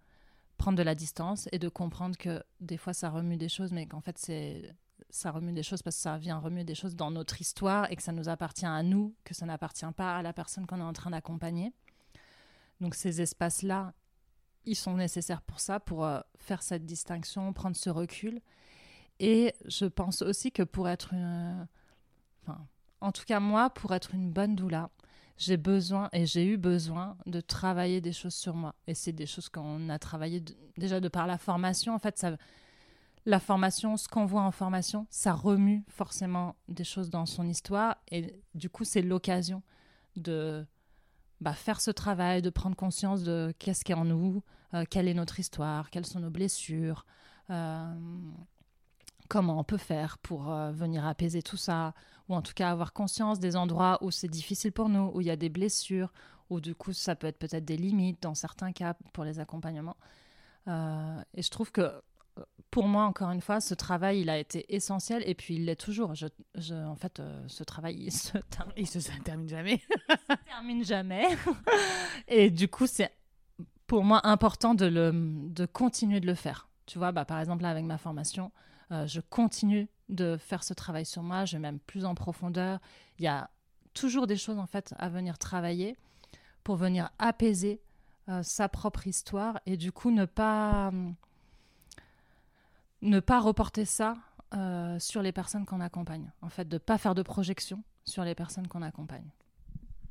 [0.59, 3.87] prendre de la distance et de comprendre que des fois, ça remue des choses, mais
[3.87, 4.75] qu'en fait, c'est
[5.09, 7.97] ça remue des choses parce que ça vient remuer des choses dans notre histoire et
[7.97, 10.83] que ça nous appartient à nous, que ça n'appartient pas à la personne qu'on est
[10.83, 11.73] en train d'accompagner.
[12.81, 13.95] Donc ces espaces-là,
[14.65, 18.41] ils sont nécessaires pour ça, pour euh, faire cette distinction, prendre ce recul.
[19.21, 21.69] Et je pense aussi que pour être une...
[22.43, 22.67] Enfin,
[23.01, 24.91] en tout cas moi, pour être une bonne doula,
[25.37, 28.75] j'ai besoin et j'ai eu besoin de travailler des choses sur moi.
[28.87, 31.95] Et c'est des choses qu'on a travaillé de- déjà de par la formation.
[31.95, 32.25] En fait,
[33.25, 37.97] la formation, ce qu'on voit en formation, ça remue forcément des choses dans son histoire.
[38.11, 39.62] Et du coup, c'est l'occasion
[40.16, 40.66] de
[41.40, 44.42] bah, faire ce travail, de prendre conscience de qu'est-ce qui est en nous,
[44.75, 47.05] euh, quelle est notre histoire, quelles sont nos blessures,
[47.51, 47.95] euh,
[49.29, 51.95] comment on peut faire pour euh, venir apaiser tout ça,
[52.29, 55.27] ou en tout cas avoir conscience des endroits où c'est difficile pour nous, où il
[55.27, 56.13] y a des blessures,
[56.51, 59.97] où du coup ça peut être peut-être des limites dans certains cas pour les accompagnements.
[60.69, 61.91] Euh, et je trouve que
[62.71, 65.77] pour moi, encore une fois, ce travail, il a été essentiel et puis il l'est
[65.77, 66.15] toujours.
[66.15, 69.81] Je, je- en fait, euh, ce travail, il se termine ça ne termine jamais
[70.47, 71.27] termine jamais.
[72.29, 73.13] et du coup, c'est
[73.87, 75.13] pour moi important de, le,
[75.51, 76.69] de continuer de le faire.
[76.87, 78.51] Tu vois, bah, par exemple, là, avec ma formation,
[78.91, 82.81] euh, je continue de faire ce travail sur moi, je vais même plus en profondeur.
[83.19, 83.51] Il y a
[83.95, 85.97] toujours des choses, en fait, à venir travailler
[86.65, 87.81] pour venir apaiser
[88.29, 91.15] euh, sa propre histoire et du coup, ne pas, hum,
[93.03, 94.17] ne pas reporter ça
[94.55, 96.31] euh, sur les personnes qu'on accompagne.
[96.43, 99.31] En fait, de ne pas faire de projection sur les personnes qu'on accompagne.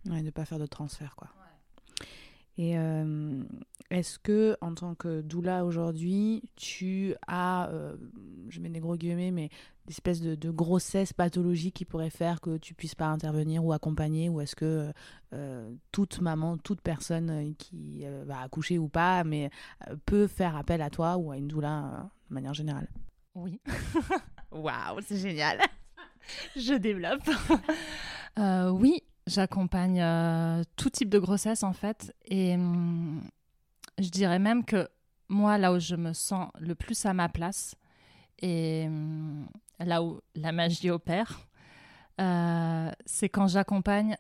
[0.08, 1.30] Ouais, de pas faire de transfert, quoi.
[2.58, 3.44] Et euh,
[3.90, 7.96] est-ce que, en tant que doula aujourd'hui, tu as, euh,
[8.50, 9.50] je mets des gros guillemets, mais
[9.88, 14.42] des de, grossesse pathologique qui pourraient faire que tu puisses pas intervenir ou accompagner Ou
[14.42, 14.92] est-ce que
[15.34, 19.50] euh, toute maman, toute personne qui va accoucher ou pas, mais
[20.06, 22.88] peut faire appel à toi ou à une doula de manière générale?
[23.34, 23.60] Oui.
[24.52, 25.60] Waouh, c'est génial
[26.56, 27.30] je développe.
[28.38, 32.14] Oui, j'accompagne euh, tout type de grossesse en fait.
[32.26, 33.22] Et hum,
[33.98, 34.90] je dirais même que
[35.30, 37.76] moi, là où je me sens le plus à ma place
[38.40, 39.48] et hum,
[39.80, 41.48] là où la magie opère,
[42.20, 44.16] euh, c'est quand j'accompagne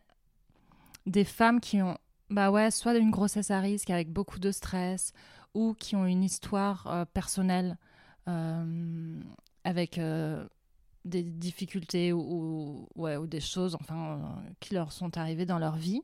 [1.05, 1.97] des femmes qui ont
[2.29, 5.11] bah ouais, soit une grossesse à risque avec beaucoup de stress
[5.53, 7.77] ou qui ont une histoire euh, personnelle
[9.65, 9.99] avec
[11.05, 16.01] des difficultés ou, ou des choses enfin, qui leur sont arrivées dans leur vie.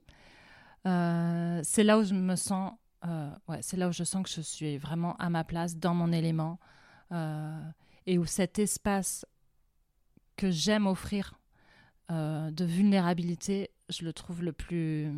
[0.84, 2.74] c'est là où je me sens,
[3.48, 6.12] ouais, c'est là où je sens que je suis vraiment à ma place, dans mon
[6.12, 6.60] élément,
[8.06, 9.26] et où cet espace
[10.36, 11.40] que j'aime offrir
[12.10, 15.12] de vulnérabilité, je le trouve le plus,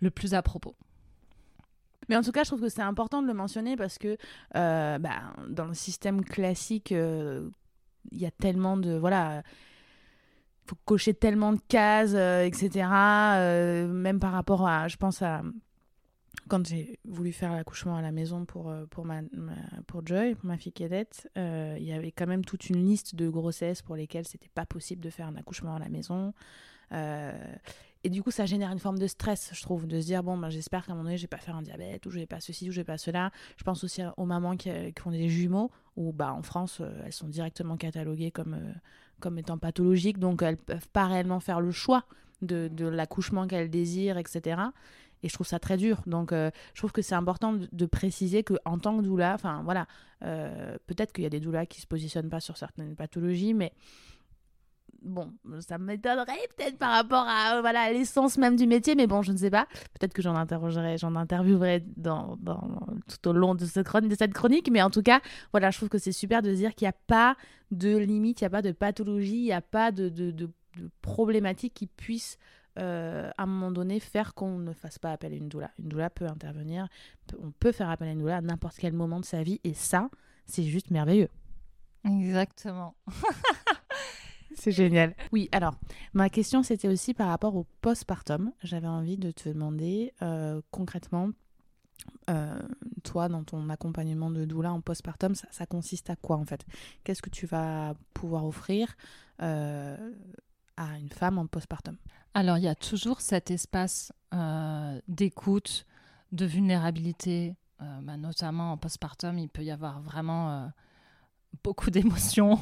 [0.00, 0.74] le plus à propos.
[2.10, 4.16] Mais en tout cas, je trouve que c'est important de le mentionner parce que
[4.56, 7.48] euh, bah, dans le système classique, euh,
[8.12, 8.92] y a tellement de.
[8.96, 9.42] Voilà.
[10.66, 12.86] faut cocher tellement de cases, euh, etc.
[13.88, 14.88] même par rapport à.
[14.88, 15.42] Je pense à.
[16.48, 19.20] Quand j'ai voulu faire l'accouchement à la maison pour, pour, ma,
[19.86, 23.28] pour Joy, pour ma fille cadette, il y avait quand même toute une liste de
[23.28, 26.32] grossesses pour lesquelles c'était pas possible de faire un accouchement à la maison.
[28.02, 30.38] Et du coup, ça génère une forme de stress, je trouve, de se dire bon,
[30.38, 32.26] ben, j'espère qu'à un moment donné, je vais pas faire un diabète, ou je vais
[32.26, 33.30] pas ceci, ou je vais pas cela.
[33.58, 37.02] Je pense aussi aux mamans qui, euh, ont des jumeaux, où bah, en France, euh,
[37.04, 38.72] elles sont directement cataloguées comme, euh,
[39.20, 42.04] comme étant pathologiques, donc elles peuvent pas réellement faire le choix
[42.40, 44.62] de, de l'accouchement qu'elles désirent, etc.
[45.22, 46.00] Et je trouve ça très dur.
[46.06, 49.86] Donc, je trouve que c'est important de, préciser qu'en tant que doula, enfin voilà,
[50.20, 53.74] peut-être qu'il y a des doulas qui se positionnent pas sur certaines pathologies, mais
[55.02, 59.32] bon, ça m'étonnerait peut-être par rapport à voilà l'essence même du métier, mais bon, je
[59.32, 59.66] ne sais pas.
[59.98, 62.36] Peut-être que j'en interrogerai, j'en interviewerai dans,
[63.08, 63.88] tout au long de cette,
[64.32, 65.20] chronique, mais en tout cas,
[65.52, 67.36] voilà, je trouve que c'est super de dire qu'il n'y a pas
[67.70, 70.50] de limite, il n'y a pas de pathologie, il n'y a pas de, de, de,
[71.02, 72.38] problématique qui puisse
[72.78, 75.70] euh, à un moment donné faire qu'on ne fasse pas appel à une doula.
[75.78, 76.88] Une doula peut intervenir,
[77.42, 79.74] on peut faire appel à une doula à n'importe quel moment de sa vie, et
[79.74, 80.08] ça,
[80.46, 81.28] c'est juste merveilleux.
[82.04, 82.94] Exactement.
[84.62, 85.14] C'est génial.
[85.32, 85.74] Oui, alors,
[86.12, 88.52] ma question, c'était aussi par rapport au postpartum.
[88.62, 91.30] J'avais envie de te demander euh, concrètement,
[92.28, 92.60] euh,
[93.02, 96.66] toi, dans ton accompagnement de doula en postpartum, ça, consiste à quoi en fait?
[97.04, 98.94] Qu'est-ce que tu vas pouvoir offrir
[99.40, 99.96] euh,
[100.76, 101.96] à une femme en postpartum?
[102.34, 104.12] Alors, il y a toujours cet espace
[105.08, 105.86] d'écoute,
[106.32, 110.70] de vulnérabilité, bah, notamment en postpartum, il peut y avoir vraiment
[111.64, 112.58] beaucoup d'émotions.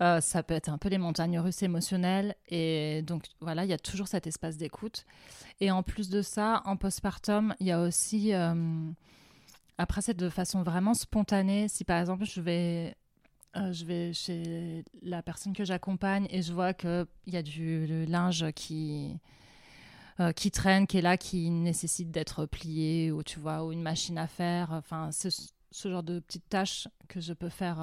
[0.00, 2.36] Euh, ça peut être un peu les montagnes russes émotionnelles.
[2.48, 5.04] Et donc, voilà, il y a toujours cet espace d'écoute.
[5.60, 8.32] Et en plus de ça, en postpartum, il y a aussi.
[8.32, 8.90] Euh,
[9.76, 11.68] après, c'est de façon vraiment spontanée.
[11.68, 12.96] Si par exemple, je vais.
[13.56, 18.04] Euh, je vais chez la personne que j'accompagne et je vois qu'il y a du,
[18.06, 19.18] linge qui,
[20.36, 24.18] qui traîne, qui est là, qui nécessite d'être plié, ou tu vois, ou une machine
[24.18, 24.68] à faire.
[24.72, 25.30] Enfin, c'est
[25.70, 27.80] ce genre de petites tâches que je peux faire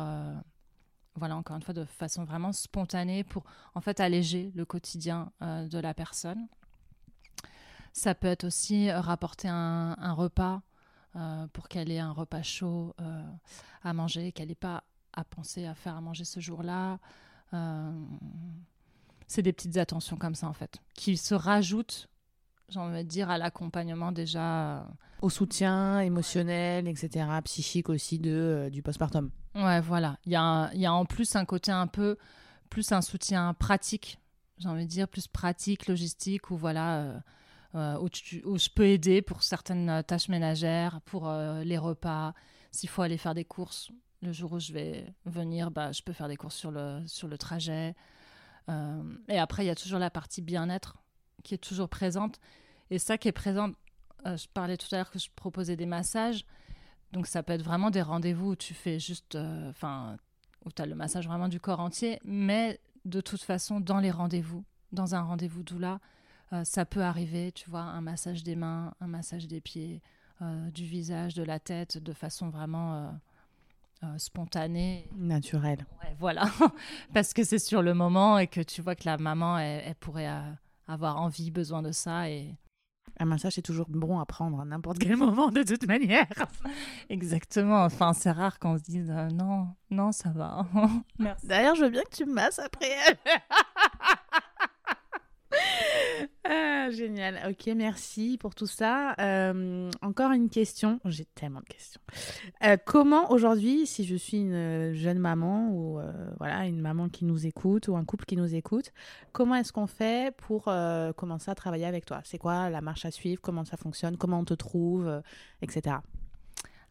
[1.15, 5.67] voilà, encore une fois, de façon vraiment spontanée pour en fait alléger le quotidien euh,
[5.67, 6.47] de la personne.
[7.93, 10.61] Ça peut être aussi euh, rapporter un, repas
[11.15, 12.93] euh, pour qu'elle ait un repas chaud
[13.83, 16.99] à manger, qu'elle n'ait pas à penser à faire à manger ce jour-là.
[19.27, 22.09] c'est des petites attentions comme ça en fait, qui se rajoutent
[22.69, 24.87] j'ai envie de dire, à l'accompagnement déjà.
[25.21, 29.31] Au soutien émotionnel, etc., psychique aussi de, euh, du postpartum.
[29.55, 30.17] Ouais, voilà.
[30.25, 32.17] Il y a, y a en plus un côté un peu,
[32.69, 34.19] plus un soutien pratique,
[34.57, 36.97] j'ai envie de dire, plus pratique, logistique, où voilà.
[36.97, 37.19] Euh,
[37.75, 38.07] euh, où,
[38.49, 42.33] où, je peux aider pour certaines tâches ménagères, pour les repas,
[42.71, 43.91] s'il faut aller faire des courses.
[44.21, 47.27] Le jour où je vais venir, bah, je peux faire des courses sur le, sur
[47.27, 47.93] le trajet.
[49.27, 50.95] et après, il y a toujours la partie bien-être
[51.43, 52.39] qui est toujours présente.
[52.89, 53.71] Et ça qui est présent,
[54.25, 56.45] euh, je parlais tout à l'heure que je proposais des massages.
[57.11, 60.17] Donc ça peut être vraiment des rendez-vous où tu fais juste, euh, enfin,
[60.65, 62.19] où tu as le massage vraiment du corps entier.
[62.23, 65.99] Mais de toute façon, dans les rendez-vous, dans un rendez-vous doula,
[66.53, 70.01] euh, ça peut arriver, tu vois, un massage des mains, un massage des pieds,
[70.73, 73.17] du visage, de la tête, de façon vraiment
[74.17, 75.07] spontanée.
[75.15, 75.85] Naturelle.
[76.03, 76.51] Ouais, voilà.
[77.13, 80.27] Parce que c'est sur le moment et que tu vois que la maman, elle pourrait
[80.87, 82.29] avoir envie, besoin de ça.
[82.29, 82.55] Et...
[83.19, 86.27] Un massage, c'est toujours bon à prendre à n'importe quel moment, de toute manière.
[87.09, 87.83] Exactement.
[87.83, 90.65] Enfin, c'est rare qu'on se dise euh, non, non, ça va.
[91.43, 93.17] D'ailleurs, je veux bien que tu me masses après.
[96.43, 97.39] Ah, génial.
[97.49, 99.15] Ok, merci pour tout ça.
[99.19, 100.99] Euh, encore une question.
[101.05, 102.01] J'ai tellement de questions.
[102.63, 107.25] Euh, comment aujourd'hui, si je suis une jeune maman ou euh, voilà une maman qui
[107.25, 108.91] nous écoute ou un couple qui nous écoute,
[109.31, 110.65] comment est-ce qu'on fait pour
[111.15, 112.21] commencer à travailler avec toi?
[112.23, 113.41] C'est quoi la marche à suivre?
[113.41, 114.17] Comment ça fonctionne?
[114.17, 115.21] Comment on te trouve?
[115.61, 115.95] Etc.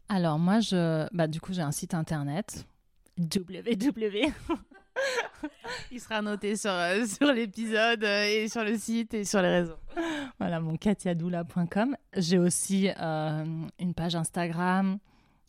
[0.08, 2.66] Alors moi, je, bah, du coup, j'ai un site internet
[3.18, 4.32] www
[5.90, 9.48] Il sera noté sur, euh, sur l'épisode euh, et sur le site et sur les
[9.48, 9.76] réseaux.
[10.38, 11.96] Voilà, mon katiadoula.com.
[12.16, 14.98] J'ai aussi euh, une page Instagram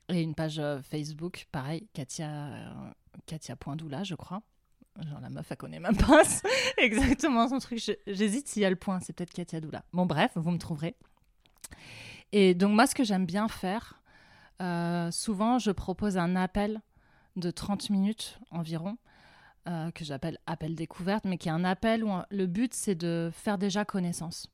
[0.10, 2.50] et une page Facebook, pareil, Katia,
[3.26, 4.42] Katia Poindoula, je crois.
[5.04, 6.22] Genre la meuf, elle connaît même pas
[6.78, 7.80] exactement son truc.
[8.08, 9.84] J'hésite s'il y a le point, c'est peut-être Katia Doula.
[9.92, 10.96] Bon, bref, vous me trouverez.
[12.32, 14.02] Et donc, moi, ce que j'aime bien faire,
[15.12, 16.82] souvent, je propose un appel
[17.36, 18.98] de 30 minutes environ,
[19.68, 23.30] euh, que j'appelle appel découverte, mais qui est un appel où le but, c'est de
[23.34, 24.48] faire déjà connaissance.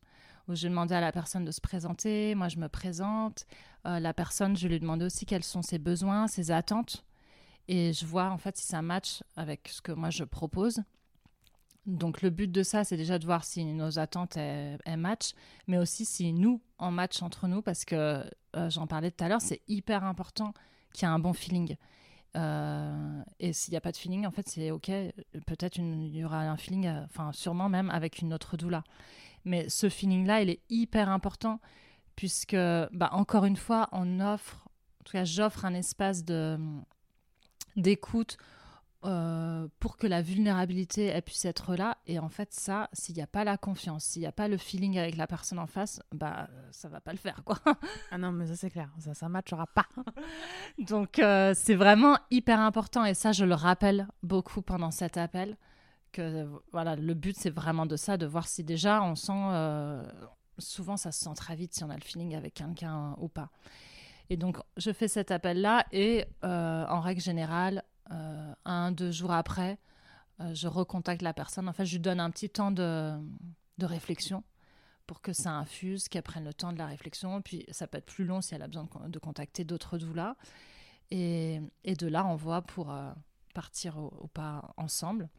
[0.48, 3.46] Où je demandais à la personne de se présenter, moi, je me présente.
[3.86, 7.06] Euh, la personne, je lui demande aussi quels sont ses besoins, ses attentes
[7.68, 10.82] et je vois en fait si ça match avec ce que moi je propose.
[11.86, 15.34] Donc le but de ça, c'est déjà de voir si nos attentes elles, matchent,
[15.68, 18.24] mais aussi si nous en match entre nous, parce que
[18.56, 20.54] euh, j'en parlais tout à l'heure, c'est hyper important
[20.94, 21.76] qu'il y ait un bon feeling.
[22.38, 24.92] Euh, et s'il n'y a pas de feeling, en fait, c'est ok.
[25.46, 28.84] Peut-être il y aura un feeling, euh, enfin sûrement même avec une autre doula.
[29.44, 31.60] Mais ce feeling-là, il est hyper important
[32.16, 34.68] puisque, bah, encore une fois, on offre,
[35.00, 36.24] en tout cas, j'offre un espace
[37.76, 38.38] d'écoute
[39.04, 41.98] euh, pour que la vulnérabilité elle puisse être là.
[42.08, 44.58] Et en fait, ça, s'il n'y a pas la confiance, s'il n'y a pas le
[44.58, 47.58] feeling avec la personne en face, bah ça va pas le faire, quoi.
[48.12, 49.88] ah non, mais ça c'est clair, ça ça matchera pas.
[50.80, 55.58] Donc euh, c'est vraiment hyper important et ça je le rappelle beaucoup pendant cet appel
[56.12, 60.04] que voilà le but c'est vraiment de ça, de voir si déjà on sent euh,
[60.58, 63.50] souvent ça se sent très vite si on a le feeling avec quelqu'un ou pas.
[64.32, 67.91] Et donc, je fais cet appel-là et euh, en règle générale, euh,
[68.66, 69.78] un, deux jours après,
[70.40, 71.68] euh, je recontacte la personne.
[71.70, 73.18] En fait, je lui donne un petit temps de,
[73.80, 74.44] réflexion
[75.08, 77.42] pour que ça infuse, qu'elle prenne le temps de la réflexion.
[77.42, 80.36] Puis, ça peut être plus long si elle a besoin de, contacter d'autres doulas.
[81.10, 82.96] Et, de là, on voit pour
[83.54, 85.30] partir ou pas ensemble.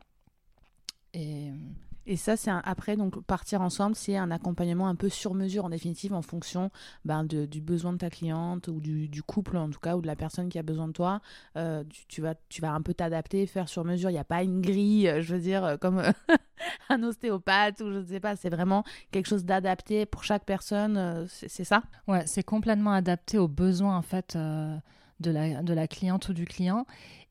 [2.06, 5.70] Et ça, c'est après, donc partir ensemble, c'est un accompagnement un peu sur mesure, en
[5.70, 6.70] définitive, en fonction
[7.04, 10.06] ben, de, du besoin de ta cliente ou du, couple, en tout cas, ou de
[10.06, 11.20] la personne qui a besoin de toi.
[11.56, 14.10] Euh, tu, vas, tu vas un peu t'adapter, faire sur mesure.
[14.10, 16.02] Il n'y a pas une grille, euh, je veux dire, euh, comme
[16.88, 18.34] un ostéopathe ou je ne sais pas.
[18.34, 21.26] C'est vraiment quelque chose d'adapté pour chaque personne.
[21.28, 21.82] c'est ça?
[22.08, 26.46] Ouais, c'est complètement adapté aux besoins, en fait, de, la, de la cliente ou du
[26.46, 26.84] client.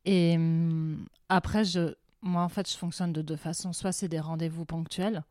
[0.05, 3.73] Et hum, après, je, moi, en fait, je fonctionne de deux façons.
[3.73, 5.23] Soit c'est des rendez-vous ponctuels,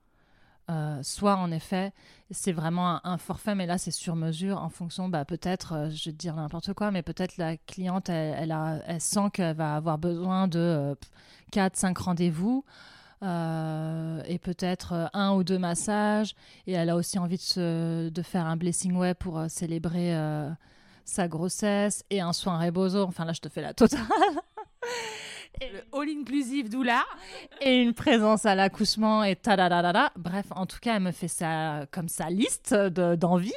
[0.71, 1.93] euh, soit en effet,
[2.31, 6.11] c'est vraiment un, forfait, mais là, c'est sur mesure en fonction, bah, peut-être, euh, je
[6.11, 8.55] vais dire n'importe quoi, mais peut-être la cliente, elle,
[8.87, 10.97] elle sent qu'elle va avoir besoin de
[11.51, 12.65] 4, euh, 5 rendez-vous.
[13.23, 16.35] et peut-être un ou deux massages.
[16.67, 20.15] Et elle a aussi envie de, se, de faire un blessing way pour célébrer
[21.05, 23.03] sa grossesse et un soin rebozo.
[23.03, 24.01] Enfin là, je te fais la totale.
[25.61, 27.05] le all-inclusive doula.
[27.61, 31.29] Et une présence à l'accouchement et ta da Bref, en tout cas, elle me fait
[31.29, 33.53] ça comme sa liste d'envie.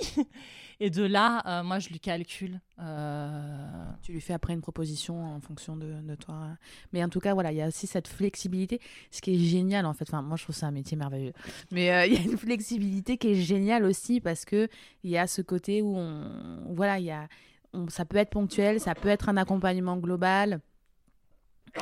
[0.80, 2.60] Et de là, euh, moi, je lui calcule.
[2.80, 6.58] Euh, tu lui fais après une proposition en fonction de, de, toi.
[6.92, 9.86] Mais en tout cas, voilà, il y a aussi cette flexibilité, ce qui est génial
[9.86, 10.06] en fait.
[10.10, 11.32] Enfin, moi, je trouve ça un métier merveilleux.
[11.72, 14.68] Mais euh, il y a une flexibilité qui est géniale aussi parce que
[15.04, 17.28] il y a ce côté où on, voilà, il y a,
[17.88, 20.60] ça peut être ponctuel, ça peut être un accompagnement global.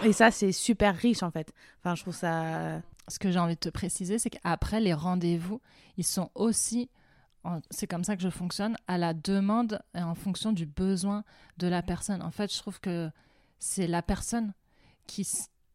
[0.03, 1.53] Et ça, c'est super riche en fait.
[1.79, 2.81] Enfin, je trouve ça.
[3.07, 5.59] Ce que j'ai envie de te préciser, c'est qu'après, les rendez-vous,
[5.97, 6.89] ils sont aussi,
[7.69, 11.23] c'est comme ça que je fonctionne, à la demande et en fonction du besoin
[11.57, 12.21] de la personne.
[12.21, 13.09] En fait, je trouve que
[13.59, 14.53] c'est la personne
[15.07, 15.27] qui,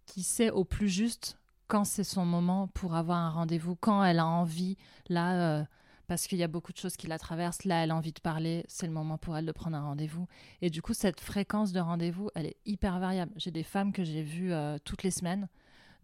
[0.06, 1.36] qui sait au plus juste
[1.68, 4.76] quand c'est son moment pour avoir un rendez-vous, quand elle a envie,
[5.08, 5.64] là, euh,
[6.06, 7.64] parce qu'il y a beaucoup de choses qui la traversent.
[7.64, 10.26] Là, elle a envie de parler, c'est le moment pour elle de prendre un rendez-vous.
[10.62, 13.32] Et du coup, cette fréquence de rendez-vous, elle est hyper variable.
[13.36, 15.48] J'ai des femmes que j'ai vues euh, toutes les semaines,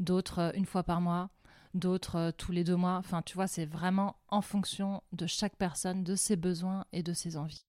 [0.01, 1.31] d'autres euh, une fois par mois,
[1.75, 2.97] d'autres euh, tous les deux mois.
[2.97, 7.13] Enfin, tu vois, c'est vraiment en fonction de chaque personne, de ses besoins et de
[7.13, 7.67] ses envies.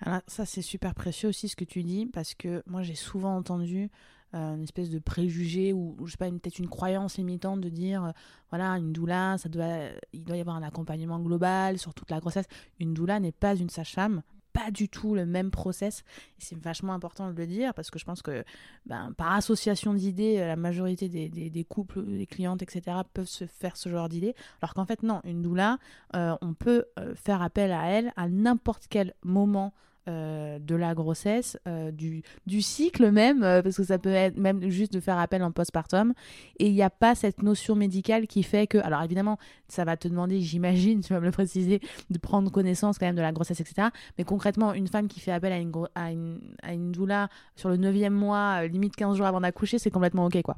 [0.00, 3.36] Alors, ça, c'est super précieux aussi ce que tu dis, parce que moi, j'ai souvent
[3.36, 3.90] entendu
[4.34, 8.04] euh, une espèce de préjugé ou, je sais pas peut-être une croyance limitante de dire
[8.04, 8.10] euh,
[8.50, 12.20] voilà une doula ça doit il doit y avoir un accompagnement global sur toute la
[12.20, 12.46] grossesse.
[12.80, 14.22] Une doula n'est pas une sage-femme
[14.54, 16.04] pas du tout le même process.
[16.36, 18.44] C'est vachement important de le dire parce que je pense que
[18.84, 23.78] ben, par association d'idées la majorité des, des, couples des clientes etc peuvent se faire
[23.78, 24.34] ce genre d'idées.
[24.60, 25.78] Alors qu'en fait non une doula
[26.16, 29.72] euh, on peut faire appel à elle à n'importe quel moment
[30.08, 34.36] euh, de la grossesse, euh, du, du, cycle même, euh, parce que ça peut être
[34.36, 36.12] même juste de faire appel en postpartum.
[36.58, 39.38] Et il n'y a pas cette notion médicale qui fait que, alors évidemment,
[39.68, 41.80] ça va te demander, j'imagine, tu vas me le préciser,
[42.10, 43.88] de prendre connaissance quand même de la grossesse, etc.
[44.18, 47.68] Mais concrètement, une femme qui fait appel à une, à une, à une doula sur
[47.68, 50.56] le 9e mois, limite 15 jours avant d'accoucher, c'est complètement OK, quoi.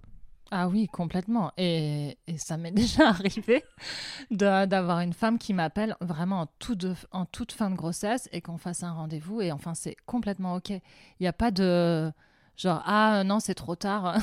[0.51, 1.53] Ah oui, complètement.
[1.57, 3.65] Et, ça m'est déjà arrivé
[4.31, 6.49] d'avoir une femme qui m'appelle vraiment en,
[7.13, 9.41] en, toute fin de grossesse et qu'on fasse un rendez-vous.
[9.41, 10.71] Et enfin, c'est complètement OK.
[10.71, 10.81] Il
[11.21, 12.13] n'y a pas de
[12.57, 14.17] Genre, ah non, c'est trop tard.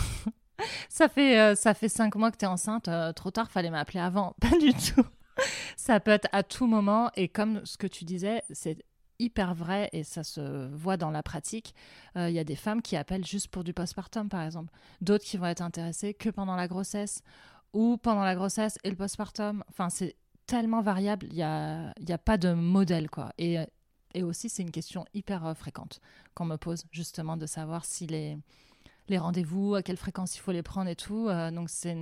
[0.90, 2.90] ça, fait, ça fait cinq mois que tu es enceinte.
[3.16, 4.36] trop tard, fallait m'appeler avant.
[4.42, 5.06] Pas du tout.
[5.76, 7.12] ça peut être à tout moment.
[7.16, 8.78] Et comme ce que tu disais, c'est
[9.22, 11.74] hyper vrai et ça se voit dans la pratique.
[12.16, 14.74] Il y a des femmes qui appellent juste pour du postpartum, par exemple.
[15.00, 17.22] D'autres qui vont être intéressées que pendant la grossesse
[17.74, 19.64] ou pendant la grossesse et le postpartum.
[19.70, 20.16] Enfin, c'est
[20.46, 23.32] tellement variable, il n'y a, y a pas de modèle, quoi.
[23.38, 23.58] Et,
[24.14, 26.02] et aussi, c'est une question hyper euh, fréquente
[26.34, 28.38] qu'on me pose, justement, de savoir si les,
[29.08, 31.28] les rendez-vous, à quelle fréquence il faut les prendre et tout.
[31.30, 31.96] Euh, donc, c'est,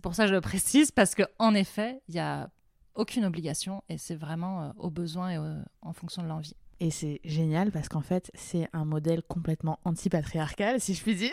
[0.00, 2.50] pour ça que je le précise, parce qu'en effet, il n'y a
[2.94, 5.38] aucune obligation et c'est vraiment euh, au besoin et
[5.82, 6.56] en fonction de l'envie.
[6.80, 11.30] Et c'est génial parce qu'en fait, c'est un modèle complètement anti-patriarcal, si je puis dire.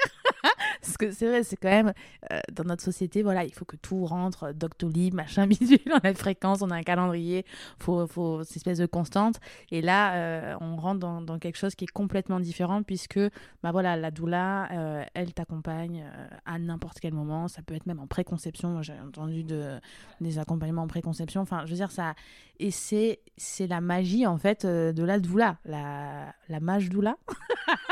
[0.82, 1.94] Parce que c'est vrai, c'est quand même
[2.32, 6.10] euh, dans notre société, voilà, il faut que tout rentre, Doctolib, machin, bidule, on a
[6.10, 7.46] une fréquence, on a un calendrier,
[7.80, 9.40] faut, faut cette espèce de constante.
[9.72, 13.20] Et là, euh, on rentre dans, quelque chose qui est complètement différent puisque,
[13.64, 16.06] bah voilà, la doula, euh, elle t'accompagne
[16.46, 17.48] à n'importe quel moment.
[17.48, 18.82] Ça peut être même en préconception.
[18.82, 19.80] J'ai entendu de,
[20.22, 21.42] des accompagnements en préconception.
[21.42, 22.16] Enfin, je veux dire, ça.
[22.60, 27.16] Et c'est, c'est la magie, en fait, de la doula, la, la mage doula.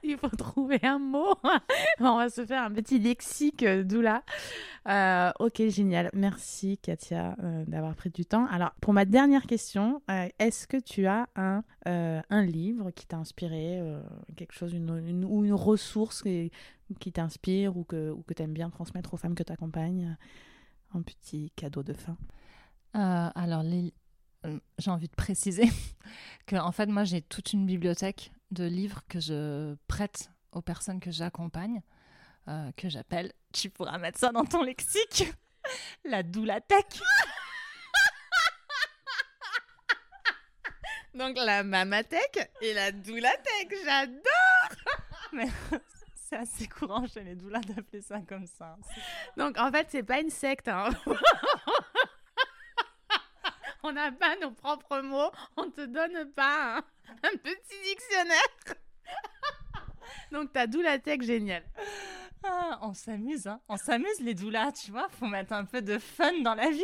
[0.04, 1.34] Il faut trouver un mot.
[2.00, 4.22] On va se faire un petit lexique euh, doula.
[4.88, 6.10] Euh, ok, génial.
[6.14, 8.46] Merci Katia euh, d'avoir pris du temps.
[8.46, 10.02] Alors, pour ma dernière question,
[10.38, 13.80] est-ce que tu as un, un livre qui t'a inspiré,
[14.36, 19.16] quelque chose, ou une ressource qui, t'inspire ou que, que tu aimes bien transmettre aux
[19.16, 20.16] femmes que tu accompagnes
[20.94, 22.16] Un petit cadeau de fin?
[22.92, 23.62] alors,
[24.78, 25.68] j'ai envie de préciser
[26.46, 31.00] que en fait moi j'ai toute une bibliothèque de livres que je prête aux personnes
[31.00, 31.82] que j'accompagne,
[32.48, 35.32] euh, que j'appelle, tu pourras mettre ça dans ton lexique,
[36.04, 37.00] la doulatech.
[41.14, 45.00] Donc la mamatech et la doulatech, j'adore
[45.32, 45.48] Mais
[46.14, 48.76] c'est assez courant chez les doulas d'appeler ça comme ça.
[49.36, 50.68] Donc en fait, c'est pas une secte.
[50.68, 50.90] Hein.
[53.82, 56.78] on n'a pas nos propres mots, on te donne pas
[57.22, 58.76] un, petit dictionnaire.
[60.32, 61.64] Donc ta doula tech génial.
[62.42, 63.60] Ah, on s'amuse, hein.
[63.68, 65.08] On s'amuse les doulas, tu vois.
[65.10, 66.82] Faut mettre un peu de fun dans la vie.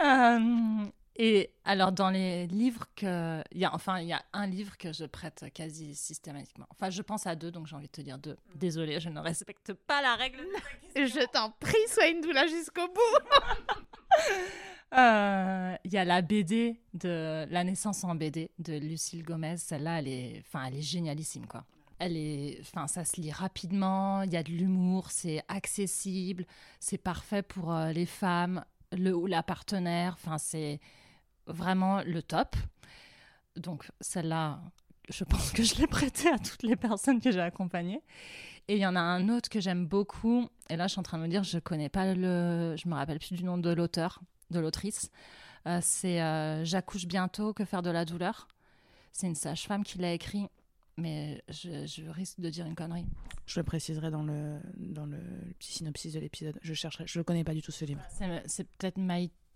[0.00, 4.46] Euh, et alors dans les livres que, il y a, enfin il y a un
[4.46, 6.66] livre que je prête quasi systématiquement.
[6.70, 8.36] Enfin je pense à deux, donc j'ai envie de te dire deux.
[8.54, 10.44] Désolée, je ne respecte pas la règle.
[10.94, 13.18] je t'en prie, sois une doula jusqu'au bout.
[14.94, 19.56] Euh, il y a la BD de La naissance en BD de Lucille Gomez.
[19.56, 21.64] Celle-là, elle est, enfin, elle est génialissime, quoi.
[21.98, 24.22] Elle est, enfin, ça se lit rapidement.
[24.22, 26.46] Il y a de l'humour, c'est accessible,
[26.78, 30.14] c'est parfait pour euh, les femmes, le ou la partenaire.
[30.14, 30.80] Enfin, c'est
[31.46, 32.56] vraiment le top.
[33.56, 34.60] Donc celle-là,
[35.08, 38.02] je pense que je l'ai prêtée à toutes les personnes que j'ai accompagnées.
[38.68, 40.48] Et il y en a un autre que j'aime beaucoup.
[40.68, 42.94] Et là, je suis en train de me dire, je connais pas le, je me
[42.94, 44.20] rappelle plus du nom de l'auteur
[44.50, 45.10] de l'autrice.
[45.66, 48.48] Euh, c'est euh, J'accouche bientôt, que faire de la douleur?
[49.12, 50.46] C'est une sage-femme qui l'a écrit,
[50.96, 53.06] mais je, risque de dire une connerie.
[53.46, 55.18] Je le préciserai dans le, dans le,
[55.58, 56.58] petit synopsis de l'épisode.
[56.62, 58.02] Je chercherai, je ne connais pas du tout ce livre.
[58.46, 58.98] C'est peut-être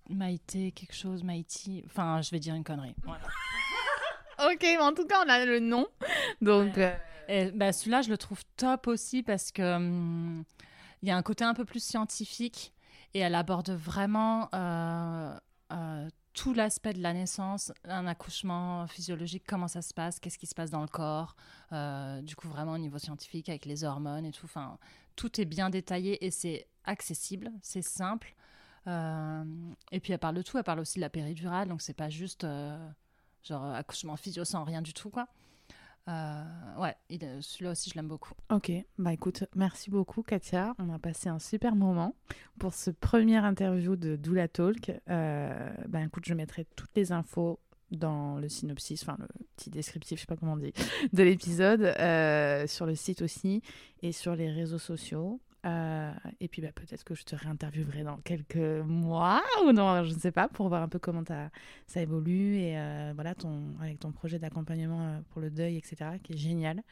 [0.08, 1.82] Maïté, quelque chose, Maïti.
[1.86, 2.94] Enfin, je vais dire une connerie.
[3.06, 5.86] ok, mais en tout cas, on a le nom.
[6.40, 6.78] Donc.
[7.30, 10.44] Euh, bah, celui-là, je le trouve top aussi parce que hum,
[11.02, 12.72] il y a un côté un peu plus scientifique
[13.14, 15.38] et elle aborde vraiment euh,
[15.72, 20.46] euh, tout l'aspect de la naissance, un accouchement physiologique, comment ça se passe, qu'est-ce qui
[20.46, 21.36] se passe dans le corps,
[21.72, 24.44] euh, du coup vraiment au niveau scientifique avec les hormones et tout.
[24.44, 24.78] Enfin,
[25.16, 28.34] tout est bien détaillé et c'est accessible, c'est simple.
[28.86, 32.08] et puis elle parle de tout, elle parle aussi de la péridurale, donc c'est pas
[32.08, 32.46] juste
[33.42, 35.28] genre accouchement physio sans rien du tout quoi.
[36.10, 36.42] Euh,
[36.78, 36.96] ouais,
[37.40, 38.34] celui-là aussi, je l'aime beaucoup.
[38.50, 40.74] Ok, bah écoute, merci beaucoup Katia.
[40.78, 42.14] On a passé un super moment
[42.58, 44.90] pour ce premier interview de Doula Talk.
[45.08, 50.18] Euh, bah écoute, je mettrai toutes les infos dans le synopsis, enfin le petit descriptif,
[50.18, 50.72] je sais pas comment on dit,
[51.12, 53.62] de l'épisode, euh, sur le site aussi
[54.02, 55.40] et sur les réseaux sociaux.
[55.66, 60.14] Euh, et puis bah, peut-être que je te réinterviewerai dans quelques mois ou non, je
[60.14, 61.22] ne sais pas, pour voir un peu comment
[61.86, 66.12] ça évolue et euh, voilà, ton, avec ton projet d'accompagnement euh, pour le deuil, etc.,
[66.22, 66.82] qui est génial.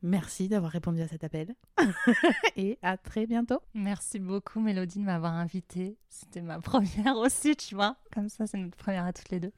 [0.00, 1.56] Merci d'avoir répondu à cet appel
[2.56, 3.60] et à très bientôt.
[3.74, 5.96] Merci beaucoup Mélodie de m'avoir invitée.
[6.08, 7.96] C'était ma première aussi, tu vois.
[8.12, 9.52] Comme ça, c'est notre première à toutes les deux.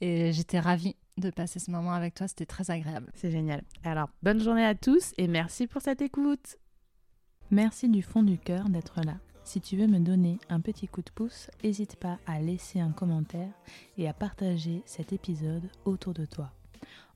[0.00, 2.28] Et j'étais ravie de passer ce moment avec toi.
[2.28, 3.10] C'était très agréable.
[3.14, 3.64] C'est génial.
[3.82, 6.59] Alors, bonne journée à tous et merci pour cette écoute.
[7.52, 9.16] Merci du fond du cœur d'être là.
[9.42, 12.92] Si tu veux me donner un petit coup de pouce, n'hésite pas à laisser un
[12.92, 13.50] commentaire
[13.98, 16.52] et à partager cet épisode autour de toi.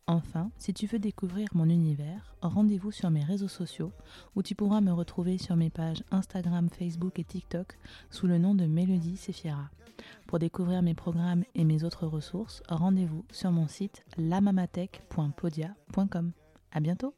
[0.08, 3.92] Enfin, si tu veux découvrir mon univers, rendez-vous sur mes réseaux sociaux
[4.34, 7.78] où tu pourras me retrouver sur mes pages Instagram, Facebook et TikTok
[8.10, 9.70] sous le nom de Mélodie Sefiera.
[10.26, 16.32] Pour découvrir mes programmes et mes autres ressources, rendez-vous sur mon site lamamatech.podia.com.
[16.72, 17.14] À bientôt!